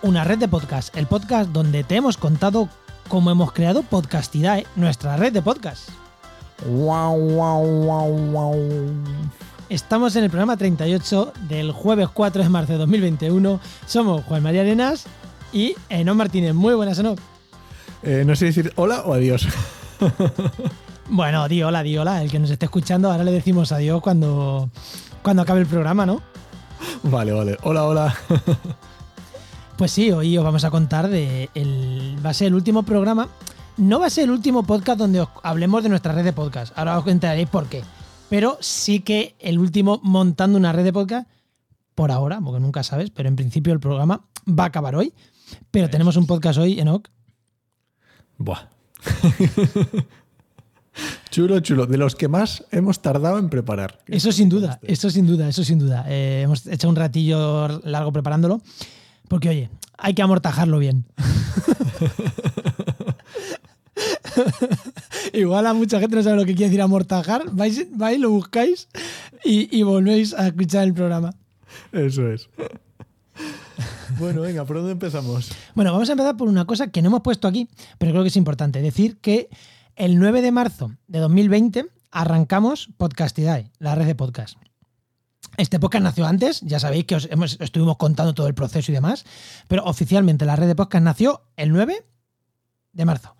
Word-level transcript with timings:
Una 0.00 0.24
red 0.24 0.38
de 0.38 0.48
podcast, 0.48 0.96
el 0.96 1.06
podcast 1.06 1.50
donde 1.50 1.84
te 1.84 1.96
hemos 1.96 2.16
contado 2.16 2.70
cómo 3.08 3.30
hemos 3.30 3.52
creado 3.52 3.82
Podcastidae, 3.82 4.66
nuestra 4.76 5.18
red 5.18 5.30
de 5.30 5.42
podcast. 5.42 5.90
Wow, 6.66 7.18
wow, 7.18 7.66
wow, 7.84 8.16
wow. 8.30 8.56
Estamos 9.68 10.16
en 10.16 10.24
el 10.24 10.30
programa 10.30 10.56
38 10.56 11.34
del 11.50 11.72
jueves 11.72 12.08
4 12.08 12.44
de 12.44 12.48
marzo 12.48 12.72
de 12.72 12.78
2021. 12.78 13.60
Somos 13.84 14.24
Juan 14.24 14.42
María 14.42 14.62
Arenas 14.62 15.04
y 15.52 15.74
Enoch 15.90 16.16
Martínez. 16.16 16.54
Muy 16.54 16.72
buenas, 16.72 16.98
Enoch. 16.98 17.18
Eh, 18.02 18.22
no 18.26 18.36
sé 18.36 18.46
decir 18.46 18.72
hola 18.76 19.02
o 19.02 19.12
adiós. 19.12 19.46
Bueno, 21.10 21.48
di 21.48 21.62
hola, 21.62 21.82
di 21.82 21.96
hola. 21.96 22.22
El 22.22 22.30
que 22.30 22.38
nos 22.38 22.50
esté 22.50 22.66
escuchando, 22.66 23.10
ahora 23.10 23.24
le 23.24 23.32
decimos 23.32 23.72
adiós 23.72 24.02
cuando, 24.02 24.68
cuando 25.22 25.42
acabe 25.42 25.60
el 25.60 25.66
programa, 25.66 26.04
¿no? 26.04 26.20
Vale, 27.02 27.32
vale. 27.32 27.56
Hola, 27.62 27.84
hola. 27.84 28.14
Pues 29.78 29.92
sí, 29.92 30.10
hoy 30.10 30.36
os 30.36 30.42
vamos 30.42 30.64
a 30.64 30.72
contar 30.72 31.08
de. 31.08 31.50
El, 31.54 32.18
va 32.26 32.30
a 32.30 32.34
ser 32.34 32.48
el 32.48 32.54
último 32.54 32.82
programa. 32.82 33.28
No 33.76 34.00
va 34.00 34.06
a 34.06 34.10
ser 34.10 34.24
el 34.24 34.32
último 34.32 34.64
podcast 34.64 34.98
donde 34.98 35.20
os 35.20 35.28
hablemos 35.44 35.84
de 35.84 35.88
nuestra 35.88 36.12
red 36.12 36.24
de 36.24 36.32
podcast. 36.32 36.76
Ahora 36.76 36.98
os 36.98 37.06
enteraréis 37.06 37.48
por 37.48 37.68
qué. 37.68 37.84
Pero 38.28 38.58
sí 38.60 38.98
que 38.98 39.36
el 39.38 39.56
último 39.56 40.00
montando 40.02 40.58
una 40.58 40.72
red 40.72 40.82
de 40.82 40.92
podcast, 40.92 41.30
por 41.94 42.10
ahora, 42.10 42.40
porque 42.40 42.58
nunca 42.58 42.82
sabes, 42.82 43.10
pero 43.10 43.28
en 43.28 43.36
principio 43.36 43.72
el 43.72 43.78
programa 43.78 44.24
va 44.48 44.64
a 44.64 44.66
acabar 44.66 44.96
hoy. 44.96 45.14
Pero 45.70 45.88
tenemos 45.88 46.16
un 46.16 46.26
podcast 46.26 46.58
hoy, 46.58 46.80
Enoch. 46.80 47.08
Buah. 48.36 48.70
chulo, 51.30 51.60
chulo. 51.60 51.86
De 51.86 51.98
los 51.98 52.16
que 52.16 52.26
más 52.26 52.64
hemos 52.72 53.00
tardado 53.00 53.38
en 53.38 53.48
preparar. 53.48 54.00
Eso 54.08 54.32
sin 54.32 54.48
duda, 54.48 54.80
eso 54.82 55.08
sin 55.08 55.28
duda, 55.28 55.48
eso 55.48 55.62
sin 55.62 55.78
duda. 55.78 56.04
Eh, 56.08 56.40
hemos 56.42 56.66
hecho 56.66 56.88
un 56.88 56.96
ratillo 56.96 57.68
largo 57.84 58.12
preparándolo. 58.12 58.60
Porque, 59.28 59.50
oye, 59.50 59.70
hay 59.96 60.14
que 60.14 60.22
amortajarlo 60.22 60.78
bien. 60.78 61.04
Igual 65.32 65.66
a 65.66 65.74
mucha 65.74 66.00
gente 66.00 66.16
no 66.16 66.22
sabe 66.22 66.36
lo 66.36 66.44
que 66.44 66.54
quiere 66.54 66.70
decir 66.70 66.82
amortajar. 66.82 67.42
Vais, 67.52 67.86
vais 67.96 68.18
lo 68.18 68.30
buscáis 68.30 68.88
y, 69.44 69.76
y 69.76 69.82
volvéis 69.82 70.34
a 70.34 70.48
escuchar 70.48 70.84
el 70.84 70.94
programa. 70.94 71.34
Eso 71.92 72.30
es. 72.30 72.48
Bueno, 74.18 74.40
venga, 74.40 74.64
¿por 74.64 74.78
dónde 74.78 74.92
empezamos? 74.92 75.50
Bueno, 75.74 75.92
vamos 75.92 76.08
a 76.08 76.12
empezar 76.12 76.36
por 76.36 76.48
una 76.48 76.64
cosa 76.64 76.88
que 76.88 77.02
no 77.02 77.08
hemos 77.08 77.20
puesto 77.20 77.46
aquí, 77.46 77.68
pero 77.98 78.10
creo 78.10 78.24
que 78.24 78.28
es 78.28 78.36
importante. 78.36 78.82
Decir 78.82 79.18
que 79.18 79.48
el 79.94 80.18
9 80.18 80.42
de 80.42 80.50
marzo 80.50 80.90
de 81.06 81.20
2020 81.20 81.86
arrancamos 82.10 82.88
Podcastidae, 82.96 83.70
la 83.78 83.94
red 83.94 84.06
de 84.06 84.14
podcast. 84.14 84.58
Este 85.58 85.80
podcast 85.80 86.04
nació 86.04 86.24
antes, 86.26 86.60
ya 86.60 86.78
sabéis 86.78 87.04
que 87.04 87.16
os 87.16 87.28
hemos- 87.32 87.58
estuvimos 87.60 87.96
contando 87.96 88.32
todo 88.32 88.46
el 88.46 88.54
proceso 88.54 88.92
y 88.92 88.94
demás, 88.94 89.24
pero 89.66 89.84
oficialmente 89.84 90.44
la 90.44 90.54
red 90.54 90.68
de 90.68 90.76
podcast 90.76 91.02
nació 91.04 91.42
el 91.56 91.70
9 91.72 92.06
de 92.92 93.04
marzo. 93.04 93.34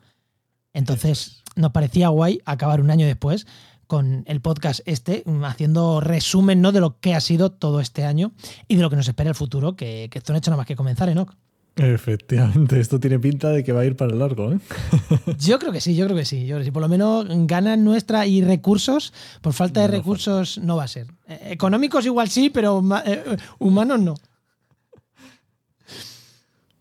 Entonces 0.73 1.45
nos 1.55 1.71
parecía 1.71 2.09
guay 2.09 2.41
acabar 2.45 2.81
un 2.81 2.91
año 2.91 3.07
después 3.07 3.47
con 3.87 4.25
el 4.27 4.41
podcast 4.41 4.81
este, 4.85 5.23
mm, 5.27 5.45
haciendo 5.45 6.01
resumen 6.01 6.61
¿no? 6.61 6.73
de 6.73 6.81
lo 6.81 6.99
que 6.99 7.15
ha 7.15 7.21
sido 7.21 7.53
todo 7.53 7.79
este 7.81 8.05
año 8.05 8.33
y 8.67 8.75
de 8.75 8.83
lo 8.83 8.91
que 8.91 8.97
nos 8.97 9.07
espera 9.09 9.31
el 9.31 9.37
futuro, 9.37 9.77
que, 9.77 10.09
que 10.11 10.19
esto 10.19 10.33
no 10.33 10.37
ha 10.37 10.39
hecho 10.39 10.51
nada 10.51 10.59
más 10.59 10.67
que 10.67 10.77
comenzar, 10.77 11.09
Enoch. 11.09 11.35
Efectivamente, 11.79 12.81
esto 12.81 12.99
tiene 12.99 13.21
pinta 13.21 13.51
de 13.51 13.63
que 13.63 13.73
va 13.73 13.83
a 13.83 13.85
ir 13.85 13.95
para 13.95 14.13
largo, 14.13 14.53
¿eh? 14.53 14.59
Yo 15.39 15.61
creo 15.61 15.71
que 15.71 15.81
sí, 15.81 15.95
yo 15.95 16.07
creo 16.07 16.17
que 16.17 16.25
sí. 16.25 16.41
Yo 16.41 16.57
creo 16.57 16.59
que 16.59 16.65
sí. 16.65 16.71
Por 16.73 16.83
lo 16.83 16.89
menos 16.89 17.27
ganas 17.47 17.79
nuestra 17.79 18.27
y 18.27 18.43
recursos, 18.43 19.13
por 19.41 19.53
falta 19.53 19.83
de 19.83 19.89
No 19.89 19.93
recursos 19.93 20.59
no 20.59 20.77
va 20.77 20.85
a 20.85 20.89
ser. 20.89 21.07
Eh, 21.29 21.51
económicos 21.51 22.05
igual 22.05 22.29
sí, 22.29 22.51
pero 22.51 22.83
eh, 23.05 23.37
humanos 23.61 24.01
no. 24.01 24.15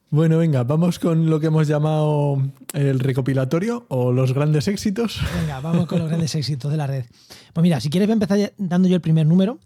Bueno, 0.09 0.39
venga, 0.39 0.63
vamos 0.63 0.97
con 0.97 1.29
lo 1.29 1.39
que 1.39 1.47
hemos 1.47 1.67
llamado 1.67 2.41
el 2.73 2.99
recopilatorio 2.99 3.85
o 3.89 4.11
los 4.11 4.33
grandes 4.33 4.67
éxitos. 4.67 5.19
Venga, 5.41 5.59
vamos 5.59 5.85
con 5.85 5.99
los 5.99 6.07
grandes 6.09 6.33
éxitos 6.33 6.71
de 6.71 6.77
la 6.77 6.87
red. 6.87 7.05
Pues 7.53 7.61
mira, 7.61 7.79
si 7.79 7.89
quieres 7.89 8.07
voy 8.07 8.13
a 8.13 8.19
empezar 8.21 8.53
dando 8.57 8.87
yo 8.87 8.95
el 8.95 9.01
primer 9.01 9.27
número 9.27 9.59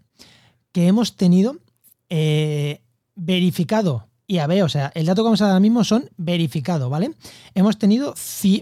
que 0.72 0.88
hemos 0.88 1.16
tenido 1.16 1.56
verificado. 3.14 4.11
Y 4.32 4.38
a 4.38 4.46
ver, 4.46 4.62
o 4.62 4.68
sea, 4.70 4.90
el 4.94 5.04
dato 5.04 5.20
que 5.20 5.24
vamos 5.24 5.42
a 5.42 5.44
dar 5.44 5.50
ahora 5.52 5.60
mismo 5.60 5.84
son 5.84 6.08
verificado, 6.16 6.88
¿vale? 6.88 7.10
Hemos 7.54 7.76
tenido 7.78 8.14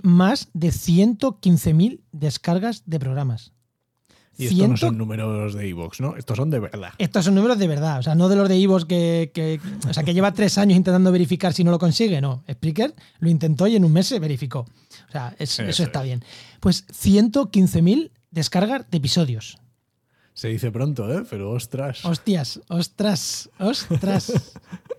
más 0.03 0.49
de 0.53 0.71
115.000 0.73 2.01
descargas 2.11 2.83
de 2.87 2.99
programas. 2.99 3.53
Y 4.37 4.47
estos 4.47 4.69
no 4.69 4.77
son 4.77 4.99
números 4.99 5.55
de 5.55 5.69
iVoox, 5.69 6.01
¿no? 6.01 6.17
Estos 6.17 6.37
son 6.39 6.51
de 6.51 6.59
verdad. 6.59 6.91
Estos 6.99 7.25
son 7.27 7.37
números 7.37 7.57
de 7.57 7.69
verdad, 7.69 8.01
o 8.01 8.03
sea, 8.03 8.17
no 8.17 8.29
de 8.29 8.35
los 8.35 8.49
de 8.49 8.57
Ivos 8.59 8.85
que, 8.85 9.31
que- 9.33 9.61
o 9.89 9.95
sea, 9.95 10.03
que 10.03 10.13
lleva 10.13 10.33
tres 10.33 10.59
años 10.59 10.77
intentando 10.77 11.13
verificar 11.13 11.53
si 11.53 11.63
no 11.63 11.71
lo 11.71 11.79
consigue, 11.79 12.21
no. 12.21 12.43
Spreaker 12.51 12.93
lo 13.21 13.31
intentó 13.31 13.69
y 13.69 13.77
en 13.77 13.85
un 13.85 13.93
mes 13.93 14.09
se 14.09 14.19
verificó. 14.19 14.61
O 15.09 15.13
sea, 15.13 15.37
es- 15.39 15.53
eso, 15.61 15.63
Eso 15.63 15.83
está 15.85 16.01
es. 16.01 16.07
bien. 16.07 16.25
Pues 16.59 16.85
115.000 16.89 18.11
descargas 18.33 18.91
de 18.91 18.97
episodios. 18.99 19.59
Se 20.35 20.49
dice 20.49 20.71
pronto, 20.73 21.13
¿eh? 21.13 21.23
Pero 21.31 21.51
ostras. 21.53 22.05
Hostias, 22.05 22.61
ostras, 22.69 23.51
ostras. 23.59 24.33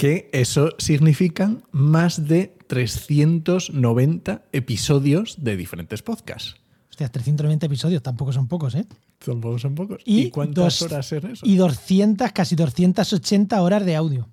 Que 0.00 0.30
eso 0.32 0.70
significan 0.78 1.62
más 1.72 2.26
de 2.26 2.56
390 2.68 4.44
episodios 4.52 5.36
de 5.44 5.58
diferentes 5.58 6.00
podcasts. 6.00 6.54
Hostias, 6.88 7.12
390 7.12 7.66
episodios, 7.66 8.02
tampoco 8.02 8.32
son 8.32 8.48
pocos, 8.48 8.74
¿eh? 8.76 8.86
Tampoco 9.22 9.58
son 9.58 9.74
pocos. 9.74 10.00
Y 10.06 10.22
¿Y, 10.22 10.30
cuántas 10.30 10.78
dos- 10.80 10.82
horas 10.90 11.12
es 11.12 11.22
eso? 11.22 11.44
Y 11.46 11.56
200, 11.56 12.32
casi 12.32 12.56
280 12.56 13.60
horas 13.60 13.84
de 13.84 13.94
audio. 13.96 14.26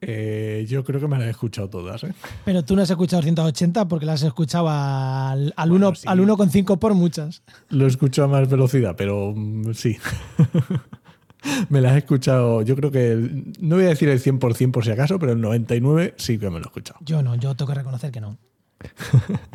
Eh, 0.00 0.64
yo 0.68 0.84
creo 0.84 1.00
que 1.00 1.08
me 1.08 1.18
las 1.18 1.26
he 1.26 1.30
escuchado 1.30 1.68
todas, 1.68 2.04
¿eh? 2.04 2.14
Pero 2.44 2.64
tú 2.64 2.76
no 2.76 2.82
has 2.82 2.90
escuchado 2.90 3.20
280 3.22 3.88
porque 3.88 4.06
las 4.06 4.22
has 4.22 4.28
escuchado 4.28 4.68
al, 4.68 5.52
al, 5.56 5.70
Bueno, 5.70 5.88
uno- 5.88 5.94
sí. 5.96 6.04
al 6.06 6.20
1,5 6.20 6.78
por 6.78 6.94
muchas. 6.94 7.42
Lo 7.68 7.88
escucho 7.88 8.22
a 8.22 8.28
más 8.28 8.48
velocidad, 8.48 8.94
pero 8.96 9.32
mm, 9.34 9.74
sí. 9.74 9.96
me 11.68 11.80
las 11.80 11.94
he 11.94 11.98
escuchado, 11.98 12.62
yo 12.62 12.76
creo 12.76 12.90
que, 12.90 13.12
el- 13.12 13.52
no 13.60 13.76
voy 13.76 13.84
a 13.86 13.88
decir 13.88 14.08
el 14.08 14.20
100% 14.20 14.70
por 14.72 14.84
si 14.84 14.90
acaso, 14.90 15.18
pero 15.18 15.32
el 15.32 15.38
99% 15.40 16.14
sí 16.16 16.38
que 16.38 16.46
me 16.50 16.58
lo 16.58 16.64
he 16.64 16.68
escuchado. 16.68 16.98
Yo 17.04 17.22
no, 17.22 17.34
yo 17.34 17.54
tengo 17.54 17.68
que 17.72 17.78
reconocer 17.78 18.10
que 18.10 18.20
no. 18.20 18.38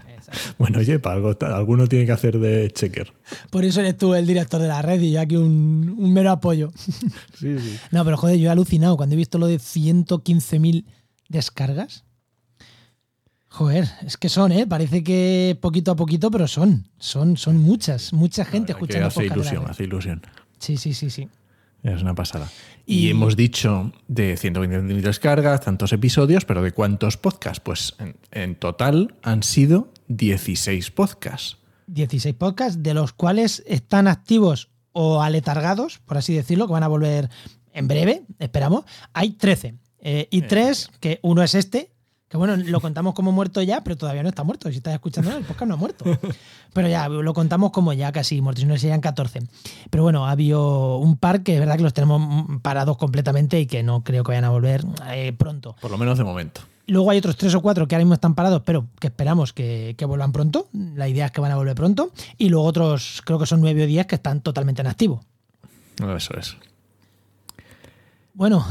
Bueno, 0.58 0.80
oye, 0.80 1.00
para 1.00 1.16
algo, 1.16 1.38
alguno 1.42 1.88
tiene 1.88 2.06
que 2.06 2.12
hacer 2.12 2.38
de 2.38 2.70
checker. 2.72 3.14
Por 3.50 3.64
eso 3.64 3.80
eres 3.80 3.98
tú 3.98 4.14
el 4.14 4.28
director 4.28 4.60
de 4.62 4.68
la 4.68 4.82
red 4.82 5.00
y 5.00 5.12
yo 5.14 5.22
aquí 5.22 5.38
un, 5.38 5.96
un 5.98 6.14
mero 6.14 6.32
apoyo. 6.32 6.70
Sí, 7.34 7.58
sí. 7.60 7.78
No, 7.92 8.04
pero 8.04 8.18
joder, 8.18 8.38
yo 8.38 8.50
he 8.50 8.52
alucinado 8.52 8.98
cuando 8.98 9.14
he 9.14 9.18
visto 9.18 9.38
lo 9.38 9.48
de 9.48 9.58
115.000 9.58 10.84
descargas. 11.30 12.04
Joder, 13.48 13.88
es 14.06 14.18
que 14.18 14.28
son, 14.28 14.52
¿eh? 14.52 14.68
Parece 14.68 15.02
que 15.04 15.58
poquito 15.62 15.92
a 15.92 15.96
poquito, 15.96 16.30
pero 16.30 16.48
son. 16.48 16.88
Son, 17.00 17.38
son 17.38 17.58
muchas, 17.58 18.12
mucha 18.12 18.44
gente 18.44 18.74
escuchando 18.74 19.08
hace 19.08 19.26
ilusión, 19.26 19.66
hace 19.70 19.84
ilusión. 19.86 20.22
Sí, 20.60 20.76
sí, 20.78 20.94
sí, 20.94 21.10
sí. 21.10 21.30
Es 21.84 22.02
una 22.02 22.16
pasada. 22.16 22.50
Y- 22.86 23.08
Y, 23.08 23.10
hemos 23.10 23.36
dicho 23.36 23.92
de 24.08 24.36
120.000 24.38 25.02
descargas, 25.02 25.62
tantos 25.62 25.92
episodios, 25.94 26.46
pero 26.46 26.62
¿de 26.62 26.72
cuántos 26.72 27.18
podcasts? 27.18 27.60
Pues 27.60 27.96
en, 28.00 28.16
en 28.32 28.56
total 28.56 29.16
han 29.24 29.44
sido 29.44 29.92
16 30.08 30.92
podcasts. 30.92 31.58
16 31.88 32.36
podcasts, 32.36 32.82
de 32.84 32.94
los 32.94 33.14
cuales 33.14 33.64
están 33.68 34.08
activos 34.08 34.70
o 34.92 35.22
aletargados, 35.22 36.00
por 36.00 36.18
así 36.18 36.34
decirlo, 36.34 36.68
que 36.68 36.74
van 36.74 36.84
a 36.84 36.88
volver 36.88 37.30
en 37.74 37.88
breve, 37.88 38.24
esperamos. 38.40 38.86
Hay 39.14 39.32
13. 39.32 39.76
Eh, 40.00 40.28
y 40.32 40.44
tres, 40.44 40.90
que 41.00 41.20
uno 41.24 41.44
es 41.44 41.56
este, 41.56 41.92
que 42.30 42.36
bueno, 42.36 42.58
lo 42.58 42.82
contamos 42.82 43.14
como 43.14 43.32
muerto 43.32 43.62
ya, 43.62 43.84
pero 43.84 43.96
todavía 43.96 44.22
no 44.22 44.30
está 44.30 44.44
muerto. 44.44 44.70
Si 44.70 44.78
estás 44.78 44.94
escuchando, 44.94 45.36
el 45.38 45.46
podcast 45.46 45.70
no 45.70 45.76
ha 45.76 45.78
muerto. 45.78 46.06
Pero 46.74 46.90
ya, 46.90 47.08
lo 47.08 47.34
contamos 47.34 47.72
como 47.72 47.94
ya 47.94 48.12
casi 48.12 48.42
muerto, 48.42 48.62
si 48.62 48.68
no 48.68 48.78
serían 48.78 49.00
14. 49.00 49.40
Pero 49.90 50.04
bueno, 50.04 50.28
ha 50.28 50.32
habido 50.32 50.98
un 50.98 51.18
par 51.18 51.42
que 51.42 51.54
es 51.54 51.60
verdad 51.60 51.78
que 51.78 51.84
los 51.84 51.94
tenemos 51.94 52.62
parados 52.62 52.98
completamente 52.98 53.60
y 53.60 53.66
que 53.66 53.82
no 53.82 54.04
creo 54.04 54.24
que 54.24 54.32
vayan 54.32 54.44
a 54.44 54.50
volver 54.50 54.86
eh, 55.10 55.34
pronto. 55.34 55.76
Por 55.80 55.90
lo 55.90 55.98
menos 55.98 56.18
de 56.18 56.26
momento. 56.26 56.62
Luego 56.86 57.12
hay 57.12 57.18
otros 57.18 57.38
tres 57.38 57.56
o 57.56 57.62
cuatro 57.62 57.88
que 57.88 57.96
ahora 57.96 58.04
mismo 58.04 58.14
están 58.14 58.36
parados, 58.36 58.62
pero 58.66 58.88
que 59.00 59.08
esperamos 59.08 59.54
que, 59.54 59.96
que 59.98 60.06
vuelvan 60.06 60.34
pronto. 60.34 60.68
La 60.74 61.08
idea 61.08 61.28
es 61.28 61.32
que 61.32 61.42
van 61.42 61.52
a 61.52 61.56
volver 61.56 61.76
pronto. 61.76 62.12
Y 62.38 62.50
luego 62.50 62.66
otros, 62.66 63.22
creo 63.26 63.40
que 63.40 63.46
son 63.46 63.62
nueve 63.62 63.84
o 63.84 63.88
diez 63.88 64.06
que 64.06 64.16
están 64.16 64.42
totalmente 64.42 64.82
en 64.82 64.88
activo. 64.88 65.24
Eso 66.16 66.38
es. 66.38 66.58
Bueno, 68.34 68.66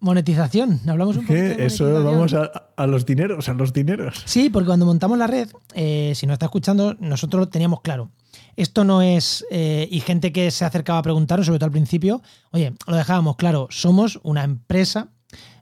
monetización. 0.00 0.80
Hablamos 0.86 1.16
un 1.16 1.26
poco. 1.26 1.34
Eso, 1.34 2.02
vamos 2.04 2.34
a, 2.34 2.70
a 2.76 2.86
los 2.86 3.06
dineros, 3.06 3.48
a 3.48 3.54
los 3.54 3.72
dineros. 3.72 4.22
Sí, 4.24 4.50
porque 4.50 4.66
cuando 4.66 4.86
montamos 4.86 5.18
la 5.18 5.26
red, 5.26 5.48
eh, 5.74 6.12
si 6.14 6.26
no 6.26 6.32
está 6.32 6.46
escuchando, 6.46 6.94
nosotros 7.00 7.40
lo 7.40 7.48
teníamos 7.48 7.80
claro. 7.80 8.10
Esto 8.56 8.84
no 8.84 9.02
es, 9.02 9.44
eh, 9.50 9.88
y 9.90 10.00
gente 10.00 10.32
que 10.32 10.50
se 10.50 10.64
acercaba 10.64 10.98
a 10.98 11.02
preguntarnos, 11.02 11.46
sobre 11.46 11.58
todo 11.58 11.66
al 11.66 11.72
principio, 11.72 12.22
oye, 12.52 12.74
lo 12.86 12.96
dejábamos 12.96 13.36
claro, 13.36 13.68
somos 13.70 14.18
una 14.22 14.44
empresa, 14.44 15.08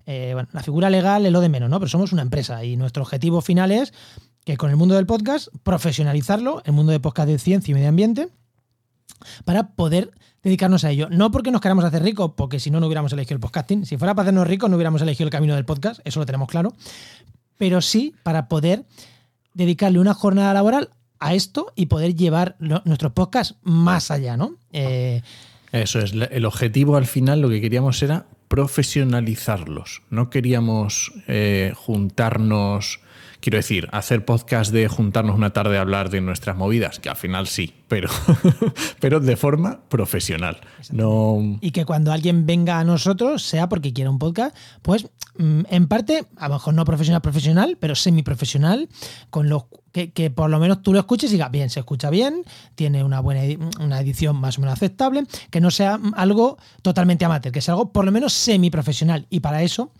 eh, 0.06 0.30
bueno, 0.34 0.48
la 0.52 0.62
figura 0.62 0.90
legal 0.90 1.26
es 1.26 1.32
lo 1.32 1.40
de 1.40 1.48
menos, 1.48 1.70
¿no? 1.70 1.78
Pero 1.78 1.88
somos 1.88 2.12
una 2.12 2.22
empresa 2.22 2.64
y 2.64 2.76
nuestro 2.76 3.02
objetivo 3.02 3.40
final 3.40 3.72
es 3.72 3.92
que 4.44 4.56
con 4.56 4.70
el 4.70 4.76
mundo 4.76 4.94
del 4.94 5.06
podcast, 5.06 5.48
profesionalizarlo, 5.62 6.62
el 6.64 6.72
mundo 6.72 6.92
de 6.92 7.00
podcast 7.00 7.28
de 7.28 7.38
ciencia 7.38 7.72
y 7.72 7.74
medio 7.74 7.88
ambiente, 7.88 8.28
para 9.44 9.68
poder 9.68 10.10
dedicarnos 10.42 10.84
a 10.84 10.90
ello. 10.90 11.08
No 11.10 11.30
porque 11.30 11.50
nos 11.50 11.60
queramos 11.60 11.84
hacer 11.84 12.02
ricos, 12.02 12.32
porque 12.36 12.60
si 12.60 12.70
no, 12.70 12.80
no 12.80 12.86
hubiéramos 12.86 13.12
elegido 13.12 13.36
el 13.36 13.40
podcasting. 13.40 13.86
Si 13.86 13.96
fuera 13.96 14.14
para 14.14 14.24
hacernos 14.24 14.46
ricos, 14.46 14.68
no 14.70 14.76
hubiéramos 14.76 15.02
elegido 15.02 15.26
el 15.26 15.30
camino 15.30 15.54
del 15.54 15.64
podcast, 15.64 16.00
eso 16.04 16.20
lo 16.20 16.26
tenemos 16.26 16.48
claro. 16.48 16.74
Pero 17.56 17.80
sí 17.80 18.14
para 18.22 18.48
poder 18.48 18.84
dedicarle 19.54 19.98
una 20.00 20.14
jornada 20.14 20.52
laboral 20.52 20.90
a 21.20 21.34
esto 21.34 21.72
y 21.74 21.86
poder 21.86 22.14
llevar 22.14 22.56
nuestros 22.58 23.12
podcasts 23.12 23.56
más 23.62 24.10
allá, 24.10 24.36
¿no? 24.36 24.56
Eh, 24.72 25.22
eso 25.72 26.00
es, 26.00 26.12
el 26.12 26.44
objetivo 26.44 26.96
al 26.96 27.06
final 27.06 27.40
lo 27.40 27.48
que 27.48 27.60
queríamos 27.60 28.02
era 28.02 28.26
profesionalizarlos. 28.48 30.02
No 30.10 30.30
queríamos 30.30 31.12
eh, 31.26 31.72
juntarnos 31.74 33.00
Quiero 33.44 33.58
decir, 33.58 33.90
hacer 33.92 34.24
podcast 34.24 34.72
de 34.72 34.88
juntarnos 34.88 35.36
una 35.36 35.50
tarde 35.50 35.76
a 35.76 35.82
hablar 35.82 36.08
de 36.08 36.22
nuestras 36.22 36.56
movidas, 36.56 36.98
que 36.98 37.10
al 37.10 37.16
final 37.16 37.46
sí, 37.46 37.74
pero, 37.88 38.08
pero 39.00 39.20
de 39.20 39.36
forma 39.36 39.80
profesional. 39.90 40.62
No... 40.90 41.58
Y 41.60 41.72
que 41.72 41.84
cuando 41.84 42.10
alguien 42.10 42.46
venga 42.46 42.78
a 42.78 42.84
nosotros, 42.84 43.42
sea 43.42 43.68
porque 43.68 43.92
quiera 43.92 44.08
un 44.08 44.18
podcast, 44.18 44.56
pues 44.80 45.10
mm, 45.36 45.60
en 45.68 45.88
parte, 45.88 46.24
a 46.38 46.48
lo 46.48 46.54
mejor 46.54 46.72
no 46.72 46.86
profesional 46.86 47.20
profesional, 47.20 47.76
pero 47.78 47.94
semi-profesional, 47.94 48.88
con 49.28 49.50
los 49.50 49.64
que, 49.94 50.30
por 50.30 50.50
lo 50.50 50.58
menos 50.58 50.82
tú 50.82 50.92
lo 50.92 50.98
escuches 50.98 51.30
y 51.30 51.34
digas, 51.34 51.52
bien, 51.52 51.70
se 51.70 51.78
escucha 51.78 52.10
bien, 52.10 52.42
tiene 52.74 53.04
una 53.04 53.20
buena 53.20 53.42
una 53.80 54.00
edición 54.00 54.36
más 54.36 54.58
o 54.58 54.60
menos 54.60 54.74
aceptable, 54.74 55.24
que 55.50 55.60
no 55.60 55.70
sea 55.70 56.00
algo 56.14 56.58
totalmente 56.82 57.24
amateur, 57.24 57.52
que 57.52 57.60
sea 57.60 57.74
algo 57.74 57.92
por 57.92 58.04
lo 58.04 58.10
menos 58.10 58.32
semi-profesional. 58.32 59.26
Y 59.30 59.38
para 59.38 59.62
eso, 59.62 59.92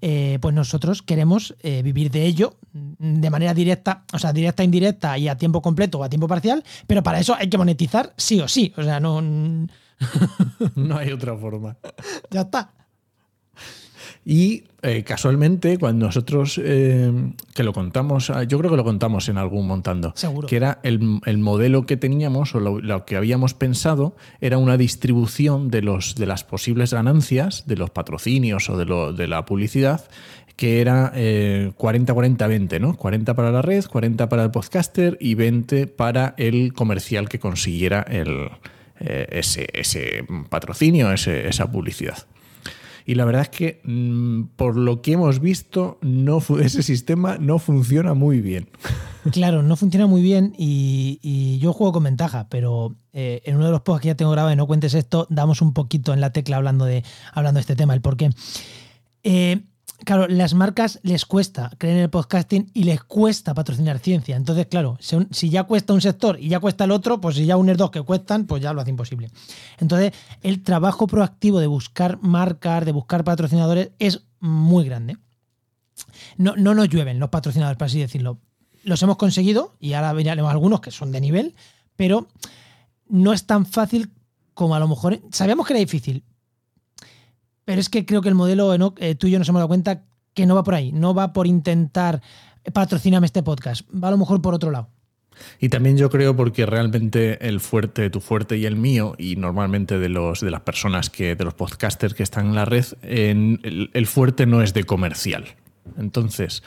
eh, 0.00 0.38
pues 0.40 0.54
nosotros 0.54 1.02
queremos 1.02 1.54
eh, 1.60 1.82
vivir 1.82 2.10
de 2.10 2.24
ello 2.24 2.56
de 2.72 3.30
manera 3.30 3.52
directa, 3.52 4.04
o 4.12 4.18
sea, 4.18 4.32
directa, 4.32 4.64
indirecta 4.64 5.18
y 5.18 5.28
a 5.28 5.36
tiempo 5.36 5.60
completo 5.60 5.98
o 5.98 6.04
a 6.04 6.08
tiempo 6.08 6.28
parcial, 6.28 6.64
pero 6.86 7.02
para 7.02 7.20
eso 7.20 7.34
hay 7.34 7.50
que 7.50 7.58
monetizar 7.58 8.14
sí 8.16 8.40
o 8.40 8.48
sí. 8.48 8.72
O 8.76 8.82
sea, 8.82 9.00
no. 9.00 9.20
no 10.74 10.96
hay 10.96 11.12
otra 11.12 11.36
forma. 11.36 11.76
ya 12.30 12.42
está. 12.42 12.72
Y 14.24 14.64
eh, 14.82 15.02
casualmente, 15.02 15.78
cuando 15.78 16.06
nosotros, 16.06 16.60
eh, 16.62 17.12
que 17.54 17.64
lo 17.64 17.72
contamos, 17.72 18.30
ah, 18.30 18.44
yo 18.44 18.58
creo 18.58 18.70
que 18.70 18.76
lo 18.76 18.84
contamos 18.84 19.28
en 19.28 19.36
algún 19.36 19.66
montando, 19.66 20.12
Seguro. 20.14 20.46
que 20.46 20.56
era 20.56 20.78
el, 20.84 20.98
modelo 21.38 21.86
que 21.86 21.96
teníamos 21.96 22.54
o 22.54 22.60
lo, 22.60 23.04
que 23.04 23.16
habíamos 23.16 23.54
pensado 23.54 24.14
era 24.40 24.58
una 24.58 24.76
distribución 24.76 25.70
de, 25.70 25.82
los, 25.82 26.14
de 26.14 26.26
las 26.26 26.44
posibles 26.44 26.92
ganancias, 26.92 27.64
de 27.66 27.76
los 27.76 27.90
patrocinios 27.90 28.70
o 28.70 28.76
de, 28.76 28.84
lo, 28.84 29.12
de 29.12 29.26
la 29.26 29.44
publicidad, 29.44 30.04
que 30.54 30.80
era 30.80 31.12
40-40-20, 31.14 32.72
eh, 32.72 32.80
¿no? 32.80 32.96
40 32.96 33.34
para 33.34 33.50
la 33.50 33.62
red, 33.62 33.84
40 33.84 34.28
para 34.28 34.44
el 34.44 34.50
podcaster 34.52 35.16
y 35.20 35.34
20 35.34 35.88
para 35.88 36.34
el 36.36 36.72
comercial 36.74 37.28
que 37.28 37.40
consiguiera 37.40 38.02
el, 38.02 38.50
ese, 38.98 39.66
ese, 39.72 40.24
patrocinio, 40.48 41.12
ese, 41.12 41.48
esa 41.48 41.70
publicidad. 41.72 42.26
Y 43.04 43.14
la 43.14 43.24
verdad 43.24 43.42
es 43.42 43.48
que, 43.48 43.80
mm, 43.84 44.54
por 44.56 44.76
lo 44.76 45.02
que 45.02 45.12
hemos 45.12 45.40
visto, 45.40 45.98
no, 46.02 46.38
ese 46.60 46.82
sistema 46.82 47.38
no 47.38 47.58
funciona 47.58 48.14
muy 48.14 48.40
bien. 48.40 48.68
Claro, 49.30 49.62
no 49.62 49.76
funciona 49.76 50.08
muy 50.08 50.20
bien 50.20 50.52
y, 50.58 51.56
yo 51.60 51.72
juego 51.72 51.92
con 51.92 52.02
ventaja, 52.02 52.48
pero 52.48 52.96
eh, 53.12 53.40
en 53.44 53.54
uno 53.54 53.66
de 53.66 53.70
los 53.70 53.82
posts 53.82 54.02
que 54.02 54.08
ya 54.08 54.16
tengo 54.16 54.32
grabado 54.32 54.52
y 54.52 54.56
no 54.56 54.66
cuentes 54.66 54.94
esto, 54.94 55.28
damos 55.30 55.62
un 55.62 55.74
poquito 55.74 56.12
en 56.12 56.20
la 56.20 56.32
tecla 56.32 56.56
hablando 56.56 56.86
de, 56.86 57.04
hablando 57.32 57.58
de 57.58 57.60
este 57.60 57.76
tema, 57.76 57.94
el 57.94 58.00
por 58.00 58.16
qué. 58.16 58.30
Eh, 59.22 59.60
claro, 60.04 60.26
las 60.28 60.54
marcas 60.54 61.00
les 61.02 61.26
cuesta 61.26 61.70
creer 61.78 61.96
en 61.96 62.02
el 62.04 62.10
podcasting 62.10 62.70
y 62.74 62.84
les 62.84 63.02
cuesta 63.02 63.54
patrocinar 63.54 63.98
ciencia. 63.98 64.36
Entonces, 64.36 64.66
claro, 64.66 64.98
si 65.00 65.50
ya 65.50 65.64
cuesta 65.64 65.92
un 65.92 66.00
sector 66.00 66.38
y 66.40 66.48
ya 66.48 66.60
cuesta 66.60 66.84
el 66.84 66.90
otro, 66.90 67.20
pues 67.20 67.36
si 67.36 67.46
ya 67.46 67.56
unes 67.56 67.76
dos 67.76 67.90
que 67.90 68.02
cuestan, 68.02 68.46
pues 68.46 68.62
ya 68.62 68.72
lo 68.72 68.80
hace 68.80 68.90
imposible. 68.90 69.30
Entonces, 69.78 70.12
el 70.42 70.62
trabajo 70.62 71.06
proactivo 71.06 71.60
de 71.60 71.66
buscar 71.66 72.18
marcas, 72.22 72.84
de 72.84 72.92
buscar 72.92 73.24
patrocinadores, 73.24 73.90
es 73.98 74.22
muy 74.40 74.84
grande. 74.84 75.16
No, 76.36 76.56
no 76.56 76.74
nos 76.74 76.88
llueven 76.88 77.18
los 77.18 77.30
patrocinadores, 77.30 77.78
por 77.78 77.86
así 77.86 78.00
decirlo. 78.00 78.38
Los 78.84 79.02
hemos 79.02 79.16
conseguido 79.16 79.76
y 79.78 79.92
ahora 79.92 80.12
veremos 80.12 80.50
algunos 80.50 80.80
que 80.80 80.90
son 80.90 81.12
de 81.12 81.20
nivel, 81.20 81.54
pero 81.96 82.28
no 83.08 83.32
es 83.32 83.46
tan 83.46 83.66
fácil 83.66 84.10
como 84.54 84.74
a 84.74 84.80
lo 84.80 84.88
mejor. 84.88 85.20
Sabíamos 85.30 85.66
que 85.66 85.74
era 85.74 85.80
difícil, 85.80 86.24
pero 87.64 87.80
es 87.80 87.88
que 87.88 88.04
creo 88.04 88.22
que 88.22 88.28
el 88.28 88.34
modelo, 88.34 88.94
eh, 88.98 89.14
tú 89.14 89.26
y 89.26 89.30
yo 89.30 89.38
nos 89.38 89.48
hemos 89.48 89.60
dado 89.60 89.68
cuenta 89.68 90.02
que 90.34 90.46
no 90.46 90.54
va 90.54 90.64
por 90.64 90.74
ahí, 90.74 90.92
no 90.92 91.14
va 91.14 91.32
por 91.32 91.46
intentar 91.46 92.22
patrocinarme 92.72 93.26
este 93.26 93.42
podcast, 93.42 93.82
va 93.92 94.08
a 94.08 94.10
lo 94.10 94.18
mejor 94.18 94.40
por 94.40 94.54
otro 94.54 94.70
lado. 94.70 94.88
Y 95.58 95.68
también 95.68 95.96
yo 95.96 96.10
creo 96.10 96.36
porque 96.36 96.66
realmente 96.66 97.48
el 97.48 97.60
fuerte, 97.60 98.10
tu 98.10 98.20
fuerte 98.20 98.58
y 98.58 98.66
el 98.66 98.76
mío, 98.76 99.14
y 99.18 99.36
normalmente 99.36 99.98
de 99.98 100.08
los 100.08 100.40
de 100.40 100.50
las 100.50 100.60
personas 100.60 101.10
que, 101.10 101.34
de 101.34 101.44
los 101.44 101.54
podcasters 101.54 102.14
que 102.14 102.22
están 102.22 102.46
en 102.46 102.54
la 102.54 102.64
red, 102.64 102.84
el, 103.02 104.06
fuerte 104.06 104.46
no 104.46 104.62
es 104.62 104.74
de 104.74 104.84
comercial. 104.84 105.44
Entonces, 105.98 106.62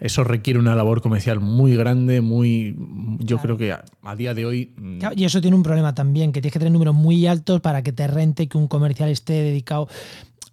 eso 0.00 0.24
requiere 0.24 0.58
una 0.58 0.74
labor 0.74 1.02
comercial 1.02 1.40
muy 1.40 1.76
grande, 1.76 2.20
muy. 2.20 2.76
Yo 3.18 3.38
creo 3.38 3.56
que 3.56 3.72
a, 3.72 3.84
a, 4.02 4.16
día 4.16 4.32
de 4.32 4.46
hoy. 4.46 4.72
Mm, 4.76 4.98
y 5.16 5.24
eso 5.24 5.40
tiene 5.40 5.56
un 5.56 5.62
problema 5.62 5.94
también, 5.94 6.32
que 6.32 6.40
tienes 6.40 6.52
que 6.52 6.58
tener 6.58 6.72
números 6.72 6.94
muy 6.94 7.26
altos 7.26 7.60
para 7.60 7.82
que 7.82 7.92
te 7.92 8.06
rente 8.06 8.48
que 8.48 8.58
un 8.58 8.68
comercial 8.68 9.08
esté 9.08 9.34
dedicado 9.34 9.88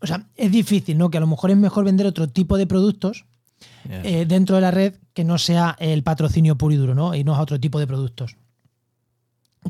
o 0.01 0.07
sea, 0.07 0.27
es 0.35 0.51
difícil, 0.51 0.97
¿no? 0.97 1.09
Que 1.09 1.17
a 1.17 1.21
lo 1.21 1.27
mejor 1.27 1.51
es 1.51 1.57
mejor 1.57 1.85
vender 1.85 2.07
otro 2.07 2.27
tipo 2.27 2.57
de 2.57 2.67
productos 2.67 3.25
eh, 3.89 4.25
dentro 4.27 4.55
de 4.55 4.61
la 4.61 4.71
red 4.71 4.95
que 5.13 5.23
no 5.23 5.37
sea 5.37 5.75
el 5.79 6.03
patrocinio 6.03 6.57
puro 6.57 6.73
y 6.73 6.77
duro, 6.77 6.95
¿no? 6.95 7.13
Y 7.13 7.23
no 7.23 7.35
a 7.35 7.41
otro 7.41 7.59
tipo 7.59 7.79
de 7.79 7.87
productos. 7.87 8.37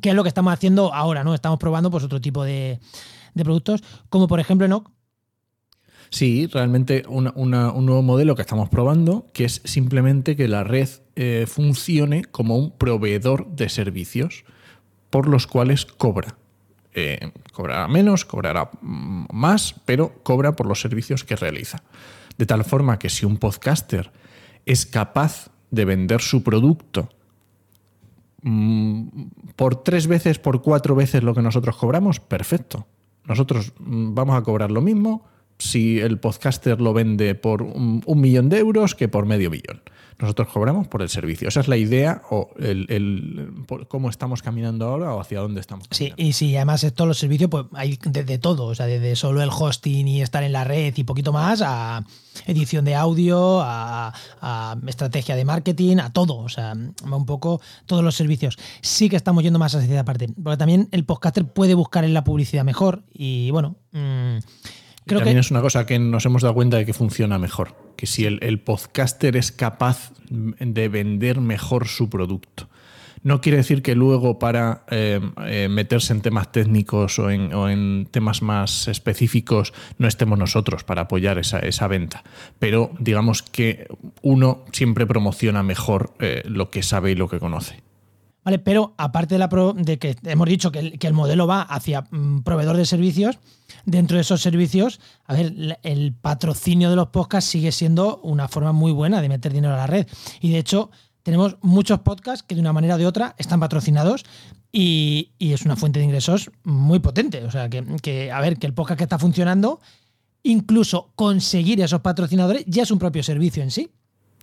Que 0.01 0.09
es 0.09 0.15
lo 0.15 0.23
que 0.23 0.29
estamos 0.29 0.53
haciendo 0.53 0.93
ahora, 0.93 1.23
¿no? 1.23 1.33
Estamos 1.33 1.59
probando 1.59 1.91
pues 1.91 2.03
otro 2.03 2.21
tipo 2.21 2.43
de, 2.43 2.79
productos, 3.35 3.83
como 4.09 4.27
por 4.27 4.39
ejemplo 4.39 4.65
Enoch. 4.65 4.89
Sí, 6.09 6.47
realmente 6.47 7.03
un 7.07 7.31
nuevo 7.51 8.01
modelo 8.01 8.35
que 8.35 8.41
estamos 8.41 8.69
probando, 8.69 9.27
que 9.33 9.45
es 9.45 9.61
simplemente 9.63 10.35
que 10.35 10.47
la 10.47 10.63
red 10.63 10.89
eh, 11.15 11.45
funcione 11.47 12.25
como 12.25 12.57
un 12.57 12.71
proveedor 12.71 13.49
de 13.51 13.69
servicios 13.69 14.43
por 15.09 15.27
los 15.27 15.47
cuales 15.47 15.85
cobra. 15.85 16.37
Eh, 16.93 17.31
cobrará 17.53 17.87
menos, 17.87 18.25
cobrará 18.25 18.69
más, 18.81 19.75
pero 19.85 20.13
cobra 20.23 20.55
por 20.55 20.67
los 20.67 20.81
servicios 20.81 21.23
que 21.23 21.35
realiza. 21.35 21.83
De 22.37 22.45
tal 22.45 22.63
forma 22.63 22.99
que 22.99 23.09
si 23.09 23.25
un 23.25 23.37
podcaster 23.37 24.11
es 24.65 24.85
capaz 24.85 25.51
de 25.69 25.85
vender 25.85 26.21
su 26.21 26.43
producto 26.43 27.09
mm, 28.41 29.07
por 29.55 29.83
tres 29.83 30.07
veces, 30.07 30.37
por 30.37 30.61
cuatro 30.61 30.95
veces 30.95 31.23
lo 31.23 31.33
que 31.33 31.41
nosotros 31.41 31.77
cobramos, 31.77 32.19
perfecto. 32.19 32.87
Nosotros 33.25 33.73
mm, 33.79 34.13
vamos 34.13 34.35
a 34.35 34.43
cobrar 34.43 34.71
lo 34.71 34.81
mismo 34.81 35.25
si 35.61 35.99
el 35.99 36.17
podcaster 36.17 36.81
lo 36.81 36.91
vende 36.91 37.35
por 37.35 37.61
un, 37.61 38.01
millón 38.15 38.49
de 38.49 38.57
euros 38.57 38.95
que 38.95 39.07
por 39.07 39.25
medio 39.25 39.51
millón. 39.51 39.81
Nosotros 40.17 40.49
cobramos 40.49 40.87
por 40.87 41.01
el 41.01 41.09
servicio. 41.09 41.47
Esa 41.47 41.61
es 41.61 41.67
la 41.67 41.77
idea 41.77 42.21
o 42.29 42.51
el, 42.59 43.51
cómo 43.87 44.09
estamos 44.09 44.41
caminando 44.41 44.85
ahora 44.85 45.13
o 45.15 45.19
hacia 45.19 45.39
dónde 45.39 45.61
estamos. 45.61 45.87
Sí, 45.89 46.13
y 46.15 46.33
sí, 46.33 46.55
además 46.55 46.85
todos 46.95 47.07
los 47.07 47.17
servicios, 47.17 47.49
pues 47.49 47.65
hay 47.73 47.97
de, 48.03 48.37
todo, 48.37 48.65
o 48.65 48.75
sea, 48.75 48.85
desde 48.85 49.15
solo 49.15 49.41
el 49.41 49.49
hosting 49.49 50.07
y 50.07 50.21
estar 50.21 50.43
en 50.43 50.51
la 50.51 50.63
red 50.63 50.93
y 50.95 51.03
poquito 51.03 51.31
más, 51.31 51.61
a 51.63 52.05
edición 52.45 52.85
de 52.85 52.95
audio, 52.95 53.61
a, 53.61 54.13
estrategia 54.85 55.35
de 55.35 55.45
marketing, 55.45 55.97
a 55.97 56.11
todo, 56.11 56.37
o 56.37 56.49
sea, 56.49 56.73
un 56.73 57.25
poco 57.25 57.61
todos 57.85 58.03
los 58.03 58.15
servicios. 58.15 58.57
Sí 58.81 59.09
que 59.09 59.15
estamos 59.15 59.43
yendo 59.43 59.59
más 59.59 59.73
hacia 59.73 59.93
esa 59.93 60.05
parte, 60.05 60.27
porque 60.43 60.57
también 60.57 60.87
el 60.91 61.03
podcaster 61.03 61.45
puede 61.45 61.73
buscar 61.73 62.03
en 62.03 62.13
la 62.13 62.23
publicidad 62.23 62.63
mejor 62.63 63.03
y 63.13 63.49
bueno... 63.51 63.75
Mmm, 63.91 64.37
también 65.05 65.37
es 65.37 65.51
una 65.51 65.61
cosa 65.61 65.85
que 65.85 65.99
nos 65.99 66.25
hemos 66.25 66.41
dado 66.41 66.53
cuenta 66.53 66.77
de 66.77 66.85
que 66.85 66.93
funciona 66.93 67.37
mejor, 67.37 67.75
que 67.95 68.05
si 68.05 68.25
el, 68.25 68.59
podcaster 68.59 69.35
es 69.35 69.51
capaz 69.51 70.13
de 70.29 70.89
vender 70.89 71.41
mejor 71.41 71.87
su 71.87 72.09
producto. 72.09 72.69
No 73.23 73.39
quiere 73.39 73.57
decir 73.57 73.83
que 73.83 73.93
luego 73.93 74.39
para 74.39 74.83
eh, 74.89 75.19
eh, 75.45 75.67
meterse 75.69 76.11
en 76.11 76.21
temas 76.21 76.51
técnicos 76.51 77.19
o 77.19 77.29
en, 77.29 78.07
temas 78.09 78.41
más 78.41 78.87
específicos 78.87 79.73
no 79.99 80.07
estemos 80.07 80.39
nosotros 80.39 80.83
para 80.83 81.03
apoyar 81.03 81.37
esa, 81.37 81.87
venta. 81.87 82.23
Pero 82.57 82.91
digamos 82.99 83.43
que 83.43 83.87
uno 84.23 84.65
siempre 84.71 85.05
promociona 85.05 85.61
mejor 85.61 86.13
eh, 86.19 86.41
lo 86.45 86.71
que 86.71 86.81
sabe 86.81 87.11
y 87.11 87.15
lo 87.15 87.29
que 87.29 87.39
conoce. 87.39 87.90
Vale, 88.43 88.57
pero 88.57 88.95
aparte 88.97 89.35
de, 89.35 89.39
la 89.39 89.49
de 89.75 89.99
que 89.99 90.15
hemos 90.23 90.49
dicho 90.49 90.71
que 90.71 90.79
el, 90.79 90.99
que 90.99 91.07
el 91.07 91.13
modelo 91.13 91.45
va 91.45 91.61
hacia 91.61 92.05
mm, 92.09 92.41
proveedor 92.41 92.75
de 92.75 92.85
servicios, 92.85 93.37
dentro 93.85 94.17
de 94.17 94.21
esos 94.21 94.41
servicios, 94.41 94.99
a 95.25 95.33
ver, 95.33 95.79
el 95.83 96.13
patrocinio 96.13 96.89
de 96.89 96.95
los 96.95 97.09
podcasts 97.09 97.49
sigue 97.49 97.71
siendo 97.71 98.17
una 98.23 98.47
forma 98.47 98.71
muy 98.71 98.91
buena 98.91 99.21
de 99.21 99.29
meter 99.29 99.53
dinero 99.53 99.75
a 99.75 99.77
la 99.77 99.87
red. 99.87 100.07
Y 100.39 100.51
de 100.51 100.57
hecho, 100.57 100.89
tenemos 101.23 101.57
muchos 101.61 101.99
podcasts 101.99 102.43
que 102.43 102.55
de 102.55 102.61
una 102.61 102.73
manera 102.73 102.95
u 102.95 102.97
de 102.97 103.05
otra 103.05 103.35
están 103.37 103.59
patrocinados 103.59 104.25
y, 104.71 105.31
es 105.39 105.63
una 105.63 105.75
fuente 105.75 105.99
de 105.99 106.05
ingresos 106.05 106.49
muy 106.63 106.99
potente. 106.99 107.43
O 107.43 107.51
sea, 107.51 107.69
que, 107.69 107.83
que, 108.01 108.31
a 108.31 108.41
ver, 108.41 108.57
que 108.57 108.65
el 108.65 108.73
podcast 108.73 108.97
que 108.97 109.03
está 109.03 109.19
funcionando, 109.19 109.79
incluso 110.41 111.11
conseguir 111.15 111.79
esos 111.81 112.01
patrocinadores 112.01 112.63
ya 112.65 112.83
es 112.83 112.91
un 112.91 112.97
propio 112.97 113.21
servicio 113.21 113.61
en 113.61 113.69
sí. 113.69 113.91